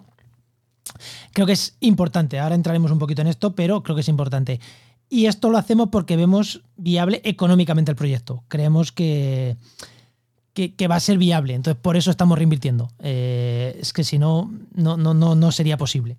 Creo 1.32 1.46
que 1.46 1.52
es 1.52 1.76
importante, 1.80 2.38
ahora 2.38 2.54
entraremos 2.54 2.90
un 2.90 2.98
poquito 2.98 3.22
en 3.22 3.28
esto, 3.28 3.54
pero 3.54 3.82
creo 3.82 3.96
que 3.96 4.02
es 4.02 4.08
importante. 4.08 4.60
Y 5.10 5.26
esto 5.26 5.50
lo 5.50 5.58
hacemos 5.58 5.88
porque 5.88 6.16
vemos 6.16 6.62
viable 6.76 7.20
económicamente 7.24 7.90
el 7.90 7.96
proyecto. 7.96 8.44
Creemos 8.48 8.92
que, 8.92 9.56
que, 10.66 10.88
va 10.88 10.96
a 10.96 11.00
ser 11.00 11.18
viable. 11.18 11.54
Entonces, 11.54 11.80
por 11.80 11.96
eso 11.96 12.10
estamos 12.10 12.36
reinvirtiendo. 12.38 12.90
Eh, 13.00 13.78
es 13.80 13.92
que 13.92 14.04
si 14.04 14.18
no, 14.18 14.52
no, 14.74 14.96
no, 14.96 15.14
no 15.14 15.52
sería 15.52 15.76
posible. 15.76 16.18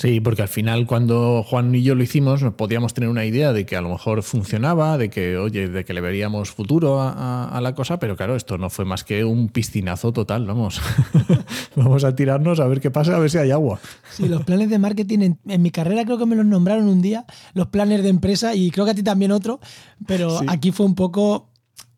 Sí, 0.00 0.18
porque 0.18 0.40
al 0.40 0.48
final 0.48 0.86
cuando 0.86 1.42
Juan 1.42 1.74
y 1.74 1.82
yo 1.82 1.94
lo 1.94 2.02
hicimos 2.02 2.42
podíamos 2.56 2.94
tener 2.94 3.10
una 3.10 3.26
idea 3.26 3.52
de 3.52 3.66
que 3.66 3.76
a 3.76 3.82
lo 3.82 3.90
mejor 3.90 4.22
funcionaba, 4.22 4.96
de 4.96 5.10
que, 5.10 5.36
oye, 5.36 5.68
de 5.68 5.84
que 5.84 5.92
le 5.92 6.00
veríamos 6.00 6.50
futuro 6.50 7.02
a, 7.02 7.60
la 7.62 7.74
cosa, 7.74 7.98
pero 7.98 8.16
claro, 8.16 8.34
esto 8.34 8.56
no 8.56 8.70
fue 8.70 8.86
más 8.86 9.04
que 9.04 9.26
un 9.26 9.50
piscinazo 9.50 10.10
total, 10.10 10.46
vamos. 10.46 10.80
vamos 11.76 12.04
a 12.04 12.14
tirarnos 12.14 12.60
a 12.60 12.66
ver 12.66 12.80
qué 12.80 12.90
pasa, 12.90 13.14
a 13.14 13.18
ver 13.18 13.30
si 13.30 13.36
hay 13.36 13.50
agua. 13.50 13.78
Sí, 14.10 14.26
los 14.26 14.42
planes 14.44 14.70
de 14.70 14.78
marketing 14.78 15.34
en, 15.44 15.62
mi 15.62 15.70
carrera 15.70 16.06
creo 16.06 16.16
que 16.16 16.24
me 16.24 16.34
los 16.34 16.46
nombraron 16.46 16.88
un 16.88 17.02
día, 17.02 17.26
los 17.52 17.66
planes 17.66 18.02
de 18.02 18.08
empresa 18.08 18.54
y 18.54 18.70
creo 18.70 18.86
que 18.86 18.92
a 18.92 18.94
ti 18.94 19.02
también 19.02 19.32
otro, 19.32 19.60
pero 20.06 20.40
aquí 20.46 20.72
fue 20.72 20.86
un 20.86 20.94
poco... 20.94 21.49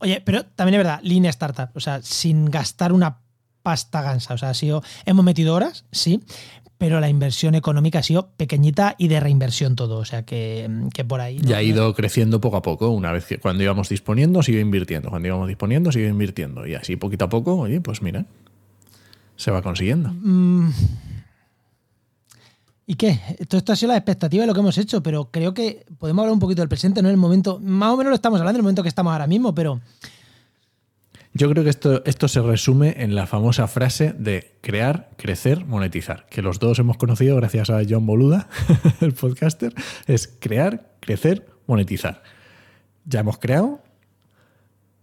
Oye, 0.03 0.21
pero 0.25 0.45
también 0.45 0.75
es 0.75 0.79
verdad, 0.85 1.01
línea 1.03 1.31
startup, 1.31 1.71
o 1.75 1.81
sea, 1.81 2.03
sin 2.03 2.47
gastar 2.47 2.93
una 2.93 3.19
pasta 3.63 4.03
gansa. 4.03 4.35
O 4.35 4.39
sea, 4.39 4.51
ha 4.51 4.55
sido, 4.55 4.83
hemos 5.07 5.25
metido 5.25 5.55
horas, 5.55 5.85
sí, 5.93 6.21
pero 6.77 6.99
la 6.99 7.09
inversión 7.09 7.55
económica 7.55 8.01
ha 8.01 8.03
sido 8.03 8.33
pequeñita 8.37 8.97
y 8.99 9.07
de 9.07 9.21
reinversión 9.21 9.77
todo. 9.77 9.99
O 9.99 10.05
sea 10.05 10.25
que, 10.25 10.69
por 11.07 11.21
ahí. 11.21 11.39
Ya 11.41 11.59
ha 11.59 11.63
ido 11.63 11.95
creciendo 11.95 12.41
poco 12.41 12.57
a 12.57 12.63
poco. 12.63 12.91
Una 12.91 13.13
vez 13.13 13.27
que 13.27 13.39
cuando 13.39 13.63
íbamos 13.63 13.89
disponiendo, 13.89 14.43
sigue 14.43 14.59
invirtiendo. 14.59 15.09
Cuando 15.09 15.29
íbamos 15.29 15.47
disponiendo, 15.47 15.93
sigue 15.93 16.09
invirtiendo. 16.09 16.67
Y 16.67 16.75
así 16.75 16.97
poquito 16.97 17.27
a 17.27 17.29
poco, 17.29 17.55
oye, 17.55 17.81
pues 17.81 18.03
mira, 18.03 18.27
se 19.37 19.53
va 19.53 19.63
consiguiendo. 19.63 20.11
Mm. 20.13 20.71
¿Y 22.93 22.95
qué? 22.95 23.19
Todo 23.49 23.57
esto 23.57 23.73
ha 23.73 23.77
sido 23.77 23.93
la 23.93 23.97
expectativa 23.97 24.43
de 24.43 24.47
lo 24.47 24.53
que 24.53 24.61
hemos 24.61 24.77
hecho, 24.77 25.03
pero 25.03 25.31
creo 25.31 25.55
que 25.55 25.87
podemos 25.97 26.25
hablar 26.25 26.35
un 26.35 26.39
poquito 26.39 26.61
del 26.61 26.69
presente, 26.69 27.01
no 27.01 27.09
en 27.09 27.15
el 27.15 27.19
momento. 27.19 27.59
Más 27.59 27.89
o 27.89 27.97
menos 27.97 28.11
lo 28.11 28.15
estamos 28.15 28.39
hablando 28.39 28.59
en 28.59 28.61
el 28.61 28.65
momento 28.65 28.83
que 28.83 28.91
estamos 28.91 29.15
ahora 29.15 29.27
mismo, 29.27 29.55
pero 29.55 29.81
yo 31.33 31.49
creo 31.49 31.65
que 31.65 31.71
esto, 31.71 32.05
esto 32.05 32.29
se 32.29 32.43
resume 32.43 32.97
en 32.99 33.15
la 33.15 33.27
famosa 33.27 33.67
frase 33.67 34.13
de 34.13 34.59
crear, 34.61 35.09
crecer, 35.17 35.65
monetizar, 35.65 36.27
que 36.27 36.43
los 36.43 36.59
dos 36.59 36.81
hemos 36.81 36.99
conocido 36.99 37.35
gracias 37.37 37.71
a 37.71 37.81
John 37.89 38.05
Boluda, 38.05 38.51
el 39.01 39.15
podcaster, 39.15 39.73
es 40.07 40.29
crear, 40.39 40.91
crecer, 41.01 41.47
monetizar. 41.67 42.23
Ya 43.07 43.21
hemos 43.21 43.39
creado, 43.39 43.83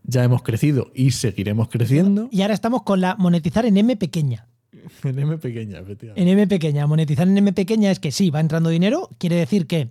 ya 0.03 0.23
hemos 0.23 0.43
crecido 0.43 0.91
y 0.93 1.09
seguiremos 1.09 1.69
creciendo. 1.69 2.29
Y 2.31 2.43
ahora 2.43 2.53
estamos 2.53 2.83
con 2.83 3.01
la 3.01 3.15
monetizar 3.15 3.65
en 3.65 3.77
M 3.77 3.97
pequeña. 3.97 4.45
En 5.03 5.17
M 5.17 5.37
pequeña, 5.37 5.79
efectivamente. 5.79 6.21
En 6.21 6.27
M 6.27 6.47
pequeña. 6.47 6.87
Monetizar 6.87 7.27
en 7.27 7.37
M 7.37 7.53
pequeña 7.53 7.91
es 7.91 7.99
que 7.99 8.11
sí, 8.11 8.29
va 8.29 8.39
entrando 8.39 8.69
dinero, 8.69 9.09
quiere 9.17 9.35
decir 9.35 9.67
que 9.67 9.89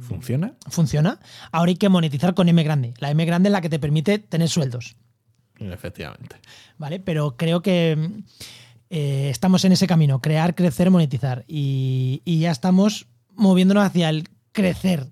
¿Funciona? 0.00 0.54
Funciona. 0.68 1.20
Ahora 1.52 1.70
hay 1.70 1.76
que 1.76 1.88
monetizar 1.88 2.34
con 2.34 2.48
M 2.48 2.60
grande. 2.64 2.94
La 2.98 3.10
M 3.10 3.24
grande 3.24 3.48
es 3.48 3.52
la 3.52 3.60
que 3.60 3.68
te 3.68 3.78
permite 3.78 4.18
tener 4.18 4.48
sueldos. 4.48 4.96
Efectivamente. 5.58 6.36
Vale, 6.78 6.98
pero 6.98 7.36
creo 7.36 7.62
que 7.62 8.22
eh, 8.88 9.28
estamos 9.30 9.64
en 9.64 9.72
ese 9.72 9.86
camino, 9.86 10.20
crear, 10.20 10.54
crecer, 10.54 10.90
monetizar. 10.90 11.44
Y, 11.46 12.22
ya 12.24 12.50
estamos 12.50 13.06
moviéndonos 13.36 13.84
hacia 13.84 14.08
el 14.08 14.28
crecer, 14.52 15.06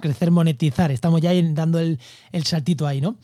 crecer, 0.00 0.30
monetizar. 0.30 0.90
Estamos 0.90 1.20
ya 1.22 1.32
dando 1.54 1.78
el, 1.78 1.98
saltito 2.44 2.86
ahí, 2.86 3.00
¿no? 3.00 3.16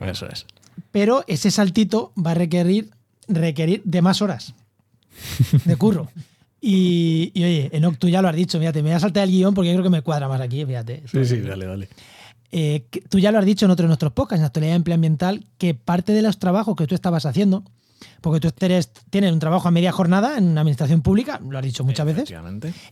Eso 0.00 0.26
es. 0.26 0.46
Pero 0.90 1.24
ese 1.26 1.50
saltito 1.50 2.14
va 2.14 2.30
a 2.30 2.34
requerir, 2.34 2.90
requerir 3.28 3.82
de 3.84 4.02
más 4.02 4.22
horas 4.22 4.54
de 5.64 5.76
curro. 5.76 6.08
Y, 6.60 7.32
oye, 7.36 7.70
Enoch, 7.72 7.98
tú 7.98 8.08
ya 8.08 8.22
lo 8.22 8.28
has 8.28 8.36
dicho, 8.36 8.58
fíjate, 8.58 8.82
me 8.82 8.90
voy 8.90 8.96
a 8.96 9.00
saltar 9.00 9.24
el 9.24 9.30
guion 9.30 9.52
porque 9.52 9.72
creo 9.72 9.82
que 9.82 9.90
me 9.90 10.02
cuadra 10.02 10.28
más 10.28 10.40
aquí, 10.40 10.64
fíjate. 10.64 11.02
Sí, 11.10 11.24
sí, 11.24 11.40
dale, 11.40 11.66
dale. 11.66 11.88
Eh, 12.52 12.84
tú 13.08 13.18
ya 13.18 13.32
lo 13.32 13.38
has 13.38 13.44
dicho 13.44 13.64
en 13.64 13.72
otro 13.72 13.84
de 13.84 13.88
nuestros 13.88 14.12
podcasts, 14.12 14.38
en 14.38 14.42
la 14.42 14.46
actualidad 14.48 14.76
ambiental, 14.92 15.46
que 15.58 15.74
parte 15.74 16.12
de 16.12 16.22
los 16.22 16.38
trabajos 16.38 16.76
que 16.76 16.86
tú 16.86 16.94
estabas 16.94 17.26
haciendo, 17.26 17.64
porque 18.20 18.38
tú 18.38 18.52
tienes 19.10 19.32
un 19.32 19.38
trabajo 19.40 19.66
a 19.66 19.70
media 19.70 19.90
jornada 19.90 20.38
en 20.38 20.44
una 20.48 20.60
administración 20.60 21.02
pública, 21.02 21.40
lo 21.48 21.58
has 21.58 21.64
dicho 21.64 21.82
muchas 21.82 22.06
veces, 22.06 22.32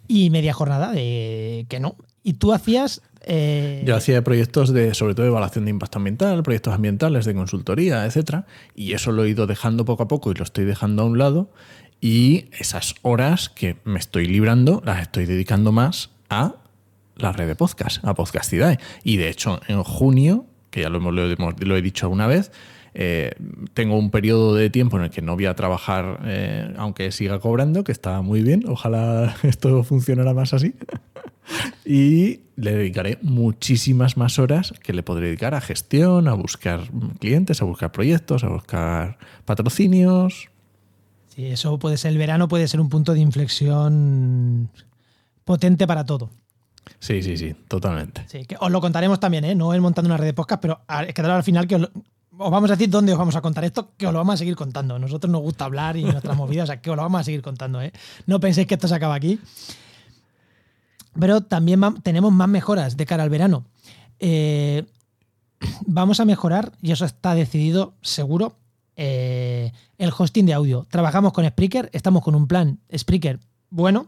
y 0.09 0.31
media 0.31 0.53
jornada 0.53 0.91
de 0.93 1.67
que 1.69 1.79
no. 1.79 1.97
Y 2.23 2.35
tú 2.35 2.53
hacías... 2.53 3.03
Eh, 3.23 3.83
Yo 3.87 3.97
hacía 3.97 4.25
proyectos 4.25 4.73
de, 4.73 4.95
sobre 4.95 5.15
todo, 5.15 5.27
evaluación 5.27 5.67
de 5.67 5.71
impacto 5.71 5.99
ambiental, 5.99 6.43
proyectos 6.43 6.73
ambientales 6.73 7.27
de 7.27 7.35
consultoría, 7.35 8.07
etcétera, 8.07 8.47
y 8.75 8.93
eso 8.95 9.13
lo 9.13 9.25
he 9.25 9.29
ido 9.29 9.47
dejando 9.47 9.85
poco 9.85 10.05
a 10.05 10.09
poco 10.09 10.31
y 10.31 10.35
lo 10.35 10.45
estoy 10.45 10.65
dejando 10.65 11.03
a 11.03 11.07
un 11.07 11.19
lado. 11.19 11.51
Y 12.01 12.47
esas 12.59 12.95
horas 13.03 13.51
que 13.51 13.77
me 13.85 13.99
estoy 13.99 14.27
librando 14.27 14.83
las 14.87 15.03
estoy 15.03 15.27
dedicando 15.27 15.71
más 15.71 16.11
a 16.31 16.55
la 17.17 17.33
red 17.33 17.47
de 17.47 17.57
podcast, 17.57 18.03
a 18.05 18.15
Podcastidae. 18.15 18.79
Y 19.05 19.19
de 19.19 19.29
hecho, 19.29 19.61
en 19.69 19.83
junio, 19.83 20.47
que 20.71 20.81
ya 20.81 20.89
lo, 20.89 20.99
lo, 21.11 21.77
he 21.77 21.83
dicho 21.83 22.07
alguna 22.07 22.27
vez, 22.27 22.53
eh, 22.95 23.33
tengo 23.75 23.97
un 23.97 24.11
periodo 24.11 24.55
de 24.55 24.71
tiempo 24.71 24.97
en 24.97 25.05
el 25.05 25.11
que 25.11 25.23
no 25.23 25.35
voy 25.35 25.47
a 25.47 25.55
trabajar, 25.55 26.21
eh, 26.25 26.75
aunque 26.77 27.13
siga 27.13 27.39
cobrando, 27.39 27.85
que 27.85 27.93
está 27.93 28.21
muy 28.23 28.43
bien. 28.43 28.65
Ojalá 28.69 29.37
esto 29.43 29.83
funcionara 29.85 30.35
más 30.35 30.53
así. 30.55 30.75
y 31.85 32.41
le 32.57 32.75
dedicaré 32.75 33.19
muchísimas 33.23 34.17
más 34.17 34.39
horas 34.39 34.75
que 34.83 34.93
le 34.93 35.03
podré 35.03 35.27
dedicar 35.27 35.55
a 35.55 35.61
gestión, 35.61 36.29
a 36.29 36.35
buscar 36.35 36.81
clientes, 37.19 37.63
a 37.63 37.65
buscar 37.65 37.93
proyectos, 37.93 38.45
a 38.45 38.49
buscar 38.49 39.19
patrocinios. 39.45 40.49
Sí, 41.29 41.47
eso 41.47 41.79
puede 41.79 41.97
ser 41.97 42.13
el 42.13 42.19
verano, 42.19 42.49
puede 42.49 42.69
ser 42.69 42.81
un 42.81 42.89
punto 42.89 43.15
de 43.15 43.21
inflexión 43.21 44.71
potente 45.45 45.87
para 45.87 46.05
todo. 46.05 46.31
Sí, 46.99 47.23
sí, 47.23 47.37
sí, 47.37 47.55
totalmente. 47.69 48.25
Sí, 48.27 48.45
que 48.47 48.57
os 48.59 48.71
lo 48.71 48.81
contaremos 48.81 49.21
también, 49.21 49.45
¿eh? 49.45 49.55
No 49.55 49.73
es 49.73 49.81
montando 49.81 50.09
una 50.09 50.17
red 50.17 50.27
de 50.27 50.35
podcast, 50.35 50.61
pero 50.61 50.81
quedará 51.15 51.37
al 51.37 51.45
final 51.45 51.67
que 51.67 51.77
os, 51.77 51.91
vamos 52.49 52.71
a 52.71 52.75
decir 52.75 52.89
dónde 52.89 53.13
os 53.13 53.19
vamos 53.19 53.37
a 53.37 53.43
contar 53.43 53.65
esto, 53.65 53.93
que 53.99 54.07
os 54.07 54.13
lo 54.13 54.19
vamos 54.19 54.35
a 54.35 54.37
seguir 54.39 54.57
contando. 54.57 54.99
Nosotros 54.99 55.31
nos 55.31 55.43
gusta 55.43 55.67
hablar 55.67 55.97
y 55.97 56.05
nuestras 56.05 56.37
movidas, 56.37 56.65
o 56.65 56.67
sea, 56.69 56.81
que 56.81 56.91
os 56.91 56.97
lo 56.97 57.03
vamos 57.03 57.21
a 57.21 57.25
seguir 57.25 57.43
contando, 57.43 57.83
¿eh? 57.83 57.93
No 58.27 58.41
penséis 58.41 58.67
que 58.67 58.75
esto 58.75 58.89
se 58.89 58.95
acaba 58.95 59.15
aquí. 59.15 59.39
Pero 61.19 61.43
también 61.43 61.81
tenemos 62.03 62.33
más 62.33 62.49
mejoras 62.49 62.97
de 62.97 63.05
cara 63.05 63.25
al 63.25 63.31
verano. 63.31 63.65
Eh, 64.21 64.87
vamos 65.87 66.21
a 66.21 66.25
mejorar, 66.25 66.73
y 66.81 66.93
eso 66.93 67.05
está 67.05 67.35
decidido 67.35 67.95
seguro, 68.01 68.57
eh, 68.97 69.73
el 69.99 70.13
hosting 70.17 70.47
de 70.47 70.55
audio. 70.55 70.87
Trabajamos 70.89 71.33
con 71.33 71.47
Spreaker, 71.47 71.91
estamos 71.93 72.23
con 72.23 72.35
un 72.35 72.47
plan 72.47 72.79
Spreaker 72.97 73.41
bueno, 73.71 74.07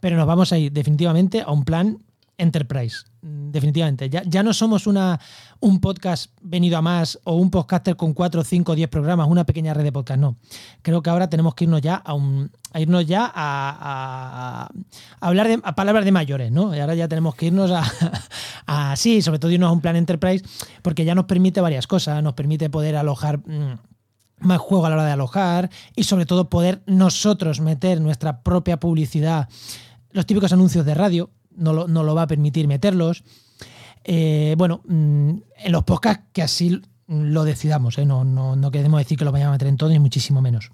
pero 0.00 0.16
nos 0.16 0.26
vamos 0.26 0.52
a 0.52 0.58
ir 0.58 0.72
definitivamente 0.72 1.42
a 1.42 1.50
un 1.50 1.64
plan 1.64 1.98
enterprise. 2.38 3.04
Definitivamente. 3.22 4.10
Ya, 4.10 4.22
ya 4.24 4.42
no 4.42 4.52
somos 4.52 4.86
una, 4.86 5.18
un 5.60 5.80
podcast 5.80 6.30
venido 6.42 6.76
a 6.76 6.82
más 6.82 7.18
o 7.24 7.36
un 7.36 7.50
podcaster 7.50 7.96
con 7.96 8.12
4, 8.12 8.44
5, 8.44 8.74
10 8.74 8.88
programas, 8.90 9.28
una 9.28 9.44
pequeña 9.44 9.72
red 9.72 9.84
de 9.84 9.92
podcast. 9.92 10.20
No. 10.20 10.36
Creo 10.82 11.02
que 11.02 11.10
ahora 11.10 11.30
tenemos 11.30 11.54
que 11.54 11.64
irnos 11.64 11.80
ya 11.80 11.94
a 11.96 12.14
un. 12.14 12.50
Irnos 12.74 13.06
ya 13.06 13.30
a, 13.34 14.68
hablar 15.20 15.48
de 15.48 15.60
a 15.62 15.74
palabras 15.74 16.04
de 16.04 16.12
mayores, 16.12 16.52
¿no? 16.52 16.74
Y 16.74 16.80
ahora 16.80 16.94
ya 16.94 17.08
tenemos 17.08 17.34
que 17.34 17.46
irnos 17.46 17.70
a, 17.70 17.84
a, 18.66 18.96
sí, 18.96 19.22
sobre 19.22 19.38
todo 19.38 19.50
irnos 19.50 19.68
a 19.68 19.72
un 19.72 19.80
plan 19.80 19.96
enterprise, 19.96 20.44
porque 20.82 21.04
ya 21.04 21.14
nos 21.14 21.24
permite 21.26 21.60
varias 21.60 21.86
cosas. 21.86 22.22
Nos 22.22 22.34
permite 22.34 22.68
poder 22.68 22.96
alojar 22.96 23.38
mm, 23.38 23.78
más 24.40 24.58
juego 24.58 24.84
a 24.84 24.90
la 24.90 24.96
hora 24.96 25.04
de 25.06 25.12
alojar 25.12 25.70
y 25.94 26.04
sobre 26.04 26.26
todo 26.26 26.50
poder 26.50 26.82
nosotros 26.86 27.60
meter 27.60 28.00
nuestra 28.00 28.42
propia 28.42 28.78
publicidad 28.78 29.48
los 30.14 30.26
típicos 30.26 30.52
anuncios 30.52 30.86
de 30.86 30.94
radio, 30.94 31.30
no 31.56 31.72
lo, 31.72 32.14
va 32.14 32.22
a 32.22 32.26
permitir 32.26 32.68
meterlos. 32.68 33.24
Eh, 34.04 34.54
bueno, 34.58 34.82
mm, 34.86 35.30
en 35.56 35.72
los 35.72 35.84
podcasts 35.84 36.24
que 36.32 36.42
así 36.42 36.82
lo 37.06 37.44
decidamos, 37.44 37.98
¿eh? 37.98 38.06
no, 38.06 38.24
no, 38.24 38.56
no, 38.56 38.70
queremos 38.70 39.00
decir 39.00 39.18
que 39.18 39.24
lo 39.24 39.32
vayamos 39.32 39.50
a 39.50 39.54
meter 39.54 39.68
en 39.68 39.76
todo, 39.76 39.90
ni 39.90 39.98
muchísimo 39.98 40.40
menos. 40.40 40.70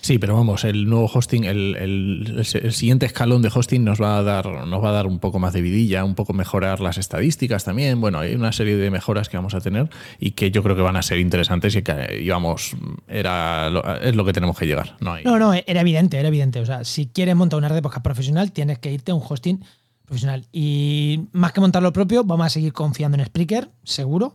Sí, 0.00 0.18
pero 0.18 0.34
vamos, 0.34 0.64
el 0.64 0.88
nuevo 0.88 1.10
hosting, 1.12 1.44
el, 1.44 2.44
siguiente 2.44 3.06
escalón 3.06 3.42
de 3.42 3.50
hosting 3.52 3.84
nos 3.84 4.00
va 4.00 4.18
a 4.18 4.22
dar, 4.22 4.46
nos 4.66 4.82
va 4.82 4.90
a 4.90 4.92
dar 4.92 5.06
un 5.06 5.18
poco 5.18 5.38
más 5.38 5.52
de 5.52 5.60
vidilla, 5.60 6.04
un 6.04 6.14
poco 6.14 6.32
mejorar 6.32 6.80
las 6.80 6.96
estadísticas 6.96 7.64
también. 7.64 8.00
Bueno, 8.00 8.20
hay 8.20 8.34
una 8.34 8.52
serie 8.52 8.76
de 8.76 8.90
mejoras 8.90 9.28
que 9.28 9.36
vamos 9.36 9.54
a 9.54 9.60
tener 9.60 9.90
y 10.18 10.30
que 10.30 10.50
yo 10.50 10.62
creo 10.62 10.76
que 10.76 10.82
van 10.82 10.96
a 10.96 11.02
ser 11.02 11.18
interesantes 11.18 11.74
y 11.76 11.82
que 11.82 12.20
íbamos, 12.22 12.76
era 13.08 13.68
es 14.00 14.14
lo 14.16 14.24
que 14.24 14.32
tenemos 14.32 14.56
que 14.56 14.66
llegar. 14.66 14.96
No 15.00 15.12
hay. 15.12 15.24
No, 15.24 15.52
era 15.52 15.80
evidente, 15.80 16.18
era 16.18 16.28
evidente. 16.28 16.60
O 16.60 16.66
sea, 16.66 16.84
si 16.84 17.06
quieres 17.06 17.36
montar 17.36 17.58
una 17.58 17.68
red 17.68 17.76
de 17.76 17.82
podcast 17.82 18.04
profesional, 18.04 18.52
tienes 18.52 18.78
que 18.78 18.92
irte 18.92 19.12
a 19.12 19.14
un 19.14 19.22
hosting 19.26 19.62
profesional. 20.04 20.46
Y 20.52 21.26
más 21.32 21.52
que 21.52 21.60
montar 21.60 21.82
lo 21.82 21.92
propio, 21.92 22.24
vamos 22.24 22.46
a 22.46 22.50
seguir 22.50 22.72
confiando 22.72 23.18
en 23.18 23.26
Spreaker, 23.26 23.70
seguro. 23.84 24.34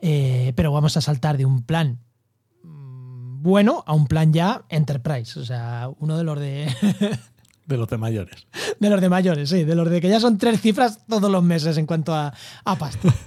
Eh, 0.00 0.52
pero 0.54 0.72
vamos 0.72 0.96
a 0.96 1.00
saltar 1.00 1.36
de 1.36 1.46
un 1.46 1.62
plan 1.62 1.98
bueno 3.44 3.84
a 3.86 3.92
un 3.92 4.06
plan 4.06 4.32
ya 4.32 4.62
enterprise. 4.70 5.38
O 5.38 5.44
sea, 5.44 5.88
uno 6.00 6.16
de 6.16 6.24
los 6.24 6.40
de, 6.40 6.66
De 7.66 7.76
los 7.76 7.88
de 7.88 7.96
mayores. 7.98 8.46
de 8.80 8.90
los 8.90 9.00
de 9.00 9.08
mayores, 9.08 9.48
sí, 9.50 9.64
de 9.64 9.74
los 9.74 9.88
de 9.88 10.00
que 10.00 10.08
ya 10.08 10.18
son 10.20 10.36
tres 10.38 10.60
cifras 10.60 10.98
todos 11.08 11.30
los 11.30 11.42
meses 11.42 11.76
en 11.78 11.86
cuanto 11.86 12.14
a, 12.14 12.32
a 12.64 12.76
pasta. 12.76 13.08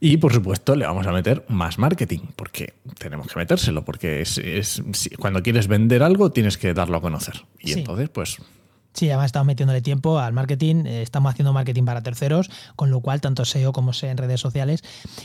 Y 0.00 0.18
por 0.18 0.34
supuesto 0.34 0.76
le 0.76 0.84
vamos 0.84 1.06
a 1.06 1.12
meter 1.12 1.46
más 1.48 1.78
marketing, 1.78 2.18
porque 2.36 2.74
tenemos 2.98 3.26
que 3.26 3.38
metérselo, 3.38 3.86
porque 3.86 4.20
es, 4.20 4.82
cuando 5.18 5.42
quieres 5.42 5.66
vender 5.66 6.02
algo 6.02 6.30
tienes 6.30 6.58
que 6.58 6.74
darlo 6.74 6.98
a 6.98 7.00
conocer. 7.00 7.46
Y 7.58 7.72
Sí. 7.72 7.78
entonces, 7.78 8.10
pues 8.10 8.36
Sí, 8.92 9.08
además 9.08 9.26
estamos 9.26 9.46
metiéndole 9.46 9.80
tiempo 9.80 10.18
al 10.20 10.32
marketing, 10.34 10.84
eh, 10.86 11.00
estamos 11.02 11.32
haciendo 11.32 11.52
marketing 11.54 11.84
para 11.84 12.02
terceros, 12.02 12.50
con 12.76 12.90
lo 12.90 13.00
cual 13.00 13.20
tanto 13.22 13.44
SEO 13.46 13.72
como 13.72 13.92
SEO 13.94 14.10
en 14.10 14.18
redes 14.18 14.40
sociales. 14.40 14.82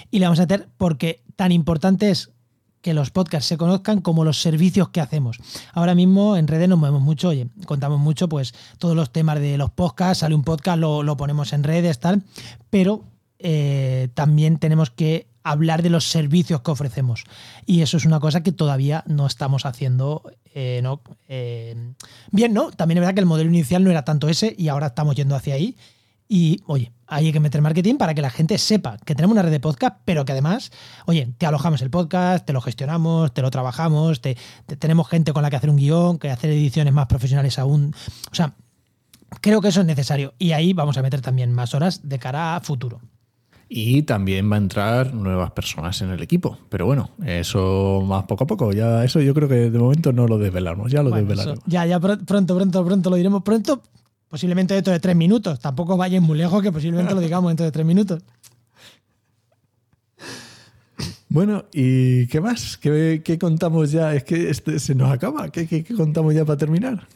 Y 0.09 0.19
le 0.19 0.25
vamos 0.25 0.39
a 0.39 0.43
meter 0.43 0.69
porque 0.77 1.23
tan 1.35 1.51
importante 1.51 2.09
es 2.09 2.31
que 2.81 2.93
los 2.93 3.11
podcasts 3.11 3.47
se 3.47 3.57
conozcan 3.57 4.01
como 4.01 4.23
los 4.23 4.41
servicios 4.41 4.89
que 4.89 5.01
hacemos. 5.01 5.37
Ahora 5.73 5.95
mismo 5.95 6.37
en 6.37 6.47
redes 6.47 6.69
nos 6.69 6.79
movemos 6.79 7.01
mucho, 7.01 7.29
oye, 7.29 7.47
contamos 7.65 7.99
mucho, 7.99 8.29
pues 8.29 8.53
todos 8.77 8.95
los 8.95 9.11
temas 9.11 9.39
de 9.39 9.57
los 9.57 9.71
podcasts, 9.71 10.19
sale 10.19 10.35
un 10.35 10.43
podcast, 10.43 10.79
lo, 10.79 11.17
ponemos 11.17 11.53
en 11.53 11.63
redes, 11.63 11.99
tal, 11.99 12.23
pero 12.69 13.03
eh, 13.39 14.09
también 14.13 14.57
tenemos 14.57 14.89
que 14.89 15.27
hablar 15.43 15.81
de 15.81 15.89
los 15.89 16.05
servicios 16.05 16.61
que 16.61 16.71
ofrecemos. 16.71 17.23
Y 17.65 17.81
eso 17.81 17.97
es 17.97 18.05
una 18.05 18.19
cosa 18.19 18.43
que 18.43 18.51
todavía 18.51 19.03
no 19.07 19.25
estamos 19.25 19.65
haciendo 19.65 20.23
eh, 20.53 20.81
¿no? 20.81 21.01
Eh, 21.27 21.75
bien, 22.31 22.53
¿no? 22.53 22.71
También 22.71 22.97
es 22.97 23.01
verdad 23.01 23.13
que 23.13 23.19
el 23.19 23.25
modelo 23.25 23.49
inicial 23.49 23.83
no 23.83 23.91
era 23.91 24.03
tanto 24.03 24.29
ese 24.29 24.55
y 24.57 24.67
ahora 24.67 24.87
estamos 24.87 25.15
yendo 25.15 25.35
hacia 25.35 25.53
ahí. 25.53 25.77
Y, 26.27 26.61
oye, 26.65 26.91
hay 27.09 27.31
que 27.31 27.39
meter 27.39 27.61
marketing 27.61 27.95
para 27.95 28.13
que 28.13 28.21
la 28.21 28.29
gente 28.29 28.57
sepa 28.57 28.97
que 29.03 29.15
tenemos 29.15 29.33
una 29.33 29.41
red 29.41 29.51
de 29.51 29.59
podcast, 29.59 29.97
pero 30.05 30.25
que 30.25 30.31
además, 30.31 30.71
oye, 31.05 31.33
te 31.37 31.45
alojamos 31.45 31.81
el 31.81 31.89
podcast, 31.89 32.45
te 32.45 32.53
lo 32.53 32.61
gestionamos, 32.61 33.33
te 33.33 33.41
lo 33.41 33.49
trabajamos, 33.51 34.21
te, 34.21 34.37
te- 34.65 34.75
tenemos 34.77 35.07
gente 35.09 35.33
con 35.33 35.41
la 35.43 35.49
que 35.49 35.55
hacer 35.55 35.69
un 35.69 35.77
guion, 35.77 36.19
que 36.19 36.29
hacer 36.29 36.49
ediciones 36.51 36.93
más 36.93 37.07
profesionales 37.07 37.57
aún. 37.59 37.93
O 38.31 38.35
sea, 38.35 38.53
creo 39.41 39.61
que 39.61 39.69
eso 39.69 39.81
es 39.81 39.87
necesario. 39.87 40.33
Y 40.39 40.51
ahí 40.51 40.73
vamos 40.73 40.97
a 40.97 41.01
meter 41.01 41.21
también 41.21 41.51
más 41.53 41.73
horas 41.73 42.07
de 42.07 42.19
cara 42.19 42.55
a 42.55 42.61
futuro. 42.61 43.01
Y 43.71 44.01
también 44.01 44.51
va 44.51 44.55
a 44.55 44.57
entrar 44.57 45.13
nuevas 45.13 45.51
personas 45.51 46.01
en 46.01 46.09
el 46.09 46.23
equipo. 46.23 46.57
Pero 46.69 46.87
bueno, 46.87 47.11
eso 47.23 48.01
más 48.03 48.23
poco 48.23 48.45
a 48.45 48.47
poco. 48.47 48.71
Ya 48.73 49.03
eso 49.03 49.21
yo 49.21 49.35
creo 49.35 49.47
que 49.47 49.69
de 49.69 49.77
momento 49.77 50.11
no 50.11 50.27
lo 50.27 50.39
desvelamos. 50.39 50.91
Ya 50.91 51.03
lo 51.03 51.11
Bueno, 51.11 51.27
desvelaremos. 51.27 51.63
ya, 51.67 51.85
ya 51.85 51.99
pr- 51.99 52.25
pronto, 52.25 52.55
pronto, 52.55 52.83
pronto 52.83 53.09
lo 53.11 53.15
diremos. 53.15 53.43
Pronto, 53.43 53.83
posiblemente 54.29 54.73
dentro 54.73 54.93
de 54.93 54.99
tres 54.99 55.15
minutos. 55.15 55.59
Tampoco 55.59 55.97
vayáis 55.97 56.21
muy 56.21 56.37
lejos, 56.37 56.61
que 56.61 56.71
posiblemente 56.71 57.13
lo 57.13 57.19
digamos 57.21 57.49
dentro 57.49 57.65
de 57.65 57.71
tres 57.71 57.85
minutos. 57.85 58.21
Bueno, 61.29 61.65
¿y 61.73 62.25
qué 62.27 62.41
más? 62.41 62.77
¿Qué, 62.77 63.21
qué 63.23 63.37
contamos 63.37 63.91
ya? 63.91 64.13
Es 64.15 64.23
que 64.23 64.49
este 64.49 64.79
se 64.79 64.95
nos 64.95 65.11
acaba. 65.11 65.49
¿Qué, 65.49 65.67
qué- 65.67 65.83
qué 65.83 65.93
contamos 65.93 66.33
ya 66.33 66.43
para 66.43 66.57
terminar? 66.57 67.07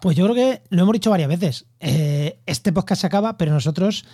Pues 0.00 0.16
yo 0.16 0.24
creo 0.24 0.34
que 0.34 0.62
lo 0.68 0.82
hemos 0.82 0.92
dicho 0.92 1.10
varias 1.10 1.28
veces. 1.28 1.64
Eh, 1.80 2.38
este 2.44 2.72
podcast 2.72 3.00
se 3.00 3.06
acaba, 3.06 3.38
pero 3.38 3.52
nosotros 3.52 4.04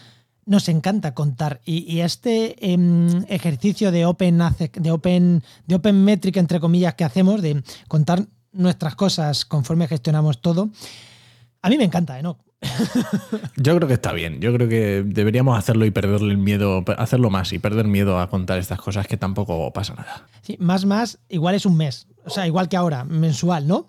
nos 0.47 0.69
encanta 0.69 1.13
contar. 1.15 1.61
Y, 1.65 1.79
y 1.93 2.03
este 2.03 2.73
em, 2.73 3.25
ejercicio 3.29 3.91
de 3.91 4.07
open, 4.07 4.39
de, 4.75 4.91
open, 4.93 5.43
de 5.67 5.75
open 5.75 6.05
metric, 6.05 6.37
entre 6.37 6.61
comillas, 6.61 6.95
que 6.95 7.05
hacemos, 7.05 7.43
de 7.43 7.63
contar 7.89 8.27
nuestras 8.53 8.95
cosas 8.95 9.45
conforme 9.45 9.89
gestionamos 9.89 10.41
todo, 10.41 10.71
a 11.63 11.69
mí 11.69 11.77
me 11.77 11.85
encanta, 11.85 12.19
¿eh? 12.19 12.23
¿no? 12.23 12.39
Yo 13.57 13.77
creo 13.77 13.89
que 13.89 13.95
está 13.95 14.13
bien. 14.13 14.41
Yo 14.41 14.53
creo 14.53 14.69
que 14.69 15.03
deberíamos 15.07 15.57
hacerlo 15.59 15.85
y 15.85 15.91
perderle 15.91 16.33
el 16.33 16.39
miedo, 16.39 16.85
hacerlo 16.97 17.31
más 17.31 17.53
y 17.53 17.59
perder 17.59 17.87
miedo 17.87 18.19
a 18.19 18.29
contar 18.31 18.59
estas 18.59 18.81
cosas 18.81 19.07
que 19.07 19.17
tampoco 19.17 19.73
pasa 19.73 19.95
nada. 19.95 20.27
Sí, 20.43 20.57
más, 20.61 20.85
más, 20.85 21.19
igual 21.29 21.55
es 21.55 21.67
un 21.67 21.77
mes. 21.77 22.07
O 22.25 22.31
sea, 22.31 22.47
igual 22.47 22.69
que 22.69 22.77
ahora, 22.77 23.05
mensual, 23.05 23.67
¿no? 23.67 23.89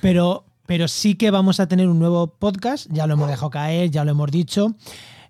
Pero, 0.00 0.44
pero 0.66 0.88
sí 0.88 1.14
que 1.14 1.30
vamos 1.30 1.60
a 1.60 1.68
tener 1.68 1.88
un 1.88 1.98
nuevo 1.98 2.26
podcast, 2.38 2.86
ya 2.90 3.06
lo 3.06 3.14
hemos 3.14 3.28
dejado 3.28 3.50
caer, 3.50 3.90
ya 3.90 4.04
lo 4.04 4.10
hemos 4.10 4.30
dicho, 4.30 4.74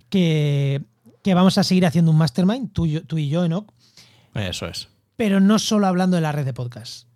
que, 0.08 0.82
que 1.22 1.34
vamos 1.34 1.58
a 1.58 1.64
seguir 1.64 1.86
haciendo 1.86 2.10
un 2.10 2.18
mastermind, 2.18 2.72
tú, 2.72 2.86
y 2.86 2.92
yo- 2.92 3.04
tú 3.04 3.18
y 3.18 3.28
yo, 3.28 3.44
Enoch, 3.44 3.70
Eso 4.34 4.66
es. 4.66 4.88
pero 5.16 5.38
no 5.40 5.58
solo 5.58 5.86
hablando 5.86 6.16
de 6.16 6.22
la 6.22 6.32
red 6.32 6.44
de 6.44 6.54
podcast. 6.54 7.06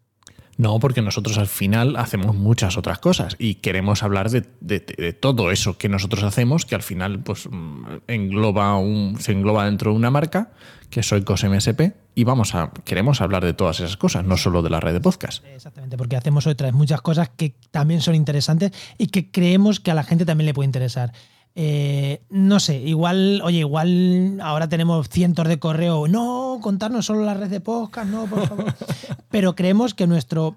No, 0.58 0.78
porque 0.80 1.02
nosotros 1.02 1.38
al 1.38 1.46
final 1.46 1.94
hacemos 1.96 2.34
muchas 2.34 2.76
otras 2.76 2.98
cosas 2.98 3.36
y 3.38 3.54
queremos 3.54 4.02
hablar 4.02 4.28
de, 4.28 4.44
de- 4.60 4.80
de 4.80 5.12
todo 5.12 5.50
eso 5.52 5.78
que 5.78 5.88
nosotros 5.88 6.24
hacemos, 6.24 6.66
que 6.66 6.74
al 6.74 6.82
final 6.82 7.20
pues, 7.20 7.48
mm, 7.50 7.84
engloba 8.08 8.76
un, 8.76 9.16
se 9.20 9.32
engloba 9.32 9.64
dentro 9.66 9.92
de 9.92 9.96
una 9.96 10.10
marca, 10.10 10.50
que 10.90 11.02
soy 11.04 11.22
CosMSP, 11.22 11.92
y 12.16 12.24
vamos 12.24 12.54
a, 12.56 12.72
queremos 12.84 13.20
hablar 13.20 13.44
de 13.44 13.52
todas 13.54 13.78
esas 13.78 13.96
cosas, 13.96 14.24
no 14.24 14.36
solo 14.36 14.62
de 14.62 14.70
la 14.70 14.80
red 14.80 14.94
de 14.94 15.00
podcast. 15.00 15.44
Exactamente, 15.46 15.96
porque 15.96 16.16
hacemos 16.16 16.46
otras 16.48 16.72
muchas 16.72 17.02
cosas 17.02 17.28
que 17.36 17.54
también 17.70 18.00
son 18.00 18.16
interesantes 18.16 18.72
y 18.98 19.06
que 19.08 19.30
creemos 19.30 19.78
que 19.78 19.92
a 19.92 19.94
la 19.94 20.02
gente 20.02 20.24
también 20.24 20.46
le 20.46 20.54
puede 20.54 20.66
interesar. 20.66 21.12
Eh, 21.60 22.22
no 22.30 22.60
sé, 22.60 22.78
igual, 22.78 23.40
oye, 23.42 23.58
igual 23.58 24.38
ahora 24.40 24.68
tenemos 24.68 25.08
cientos 25.08 25.48
de 25.48 25.58
correos. 25.58 26.08
No, 26.08 26.60
contarnos 26.62 27.06
solo 27.06 27.24
la 27.24 27.34
red 27.34 27.50
de 27.50 27.60
podcast, 27.60 28.08
no, 28.08 28.26
por 28.26 28.46
favor. 28.46 28.74
Pero 29.28 29.56
creemos 29.56 29.92
que 29.92 30.06
nuestro. 30.06 30.54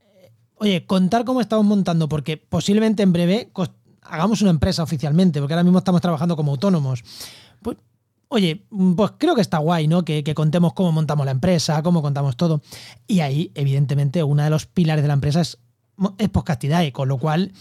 eh, 0.00 0.32
Oye, 0.54 0.86
contar 0.86 1.26
cómo 1.26 1.42
estamos 1.42 1.66
montando, 1.66 2.08
porque 2.08 2.38
posiblemente 2.38 3.02
en 3.02 3.12
breve 3.12 3.50
hagamos 4.00 4.40
una 4.40 4.48
empresa 4.50 4.82
oficialmente, 4.82 5.40
porque 5.40 5.52
ahora 5.52 5.62
mismo 5.62 5.76
estamos 5.78 6.00
trabajando 6.00 6.36
como 6.36 6.52
autónomos. 6.52 7.04
Pues, 7.60 7.76
oye, 8.28 8.64
pues 8.96 9.10
creo 9.18 9.34
que 9.34 9.42
está 9.42 9.58
guay, 9.58 9.88
¿no? 9.88 10.06
Que, 10.06 10.24
que 10.24 10.34
contemos 10.34 10.72
cómo 10.72 10.90
montamos 10.90 11.26
la 11.26 11.32
empresa, 11.32 11.82
cómo 11.82 12.00
contamos 12.00 12.38
todo. 12.38 12.62
Y 13.06 13.20
ahí, 13.20 13.52
evidentemente, 13.54 14.22
uno 14.22 14.42
de 14.42 14.48
los 14.48 14.64
pilares 14.64 15.02
de 15.02 15.08
la 15.08 15.14
empresa 15.14 15.42
es, 15.42 15.58
es 16.16 16.30
Podcastidae, 16.30 16.92
con 16.92 17.08
lo 17.08 17.18
cual 17.18 17.52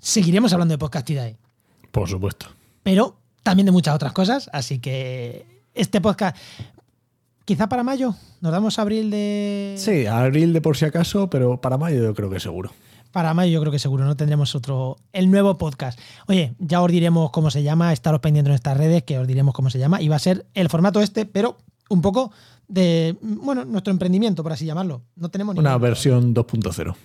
seguiremos 0.00 0.52
hablando 0.52 0.74
de 0.74 0.78
Podcastidae 0.78 1.38
Por 1.94 2.08
supuesto. 2.08 2.46
pero 2.82 3.16
también 3.44 3.66
de 3.66 3.72
muchas 3.72 3.94
otras 3.94 4.12
cosas. 4.12 4.50
Así 4.52 4.78
que 4.80 5.46
este 5.74 6.00
podcast, 6.00 6.36
quizá 7.44 7.68
para 7.68 7.82
mayo, 7.84 8.14
nos 8.40 8.52
damos 8.52 8.78
abril 8.78 9.10
de. 9.10 9.74
Sí, 9.78 10.06
abril 10.06 10.52
de 10.52 10.60
por 10.60 10.76
si 10.76 10.84
acaso, 10.86 11.30
pero 11.30 11.60
para 11.60 11.78
mayo 11.78 12.02
yo 12.02 12.14
creo 12.14 12.28
que 12.30 12.40
seguro. 12.40 12.70
Para 13.12 13.32
mayo, 13.32 13.52
yo 13.52 13.60
creo 13.60 13.70
que 13.70 13.78
seguro, 13.78 14.04
¿no? 14.04 14.16
Tendremos 14.16 14.56
otro. 14.56 14.96
El 15.12 15.30
nuevo 15.30 15.56
podcast. 15.56 16.00
Oye, 16.26 16.54
ya 16.58 16.82
os 16.82 16.90
diremos 16.90 17.30
cómo 17.30 17.48
se 17.50 17.62
llama, 17.62 17.92
estaros 17.92 18.18
pendientes 18.20 18.48
en 18.48 18.52
nuestras 18.54 18.76
redes, 18.76 19.04
que 19.04 19.18
os 19.20 19.26
diremos 19.28 19.54
cómo 19.54 19.70
se 19.70 19.78
llama. 19.78 20.02
Y 20.02 20.08
va 20.08 20.16
a 20.16 20.18
ser 20.18 20.46
el 20.54 20.68
formato 20.68 21.00
este, 21.00 21.24
pero 21.26 21.56
un 21.90 22.02
poco 22.02 22.32
de. 22.66 23.16
Bueno, 23.22 23.64
nuestro 23.64 23.92
emprendimiento, 23.92 24.42
por 24.42 24.50
así 24.52 24.64
llamarlo. 24.66 25.02
No 25.14 25.28
tenemos 25.28 25.54
Una 25.56 25.70
ningún- 25.70 25.82
versión 25.82 26.34
2.0. 26.34 26.96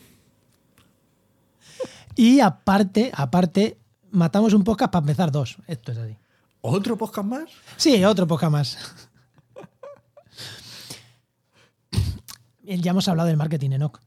Y 2.15 2.39
aparte, 2.41 3.11
aparte, 3.13 3.77
matamos 4.11 4.53
un 4.53 4.63
podcast 4.63 4.91
para 4.91 5.03
empezar 5.03 5.31
dos. 5.31 5.57
Esto 5.67 5.91
es 5.91 5.97
así. 5.97 6.15
¿Otro 6.61 6.97
podcast 6.97 7.27
más? 7.27 7.49
Sí, 7.77 8.03
otro 8.03 8.27
podcast 8.27 8.51
más. 8.51 8.77
Ya 12.63 12.91
hemos 12.91 13.07
hablado 13.07 13.27
del 13.27 13.37
marketing, 13.37 13.71
Enoch. 13.71 13.99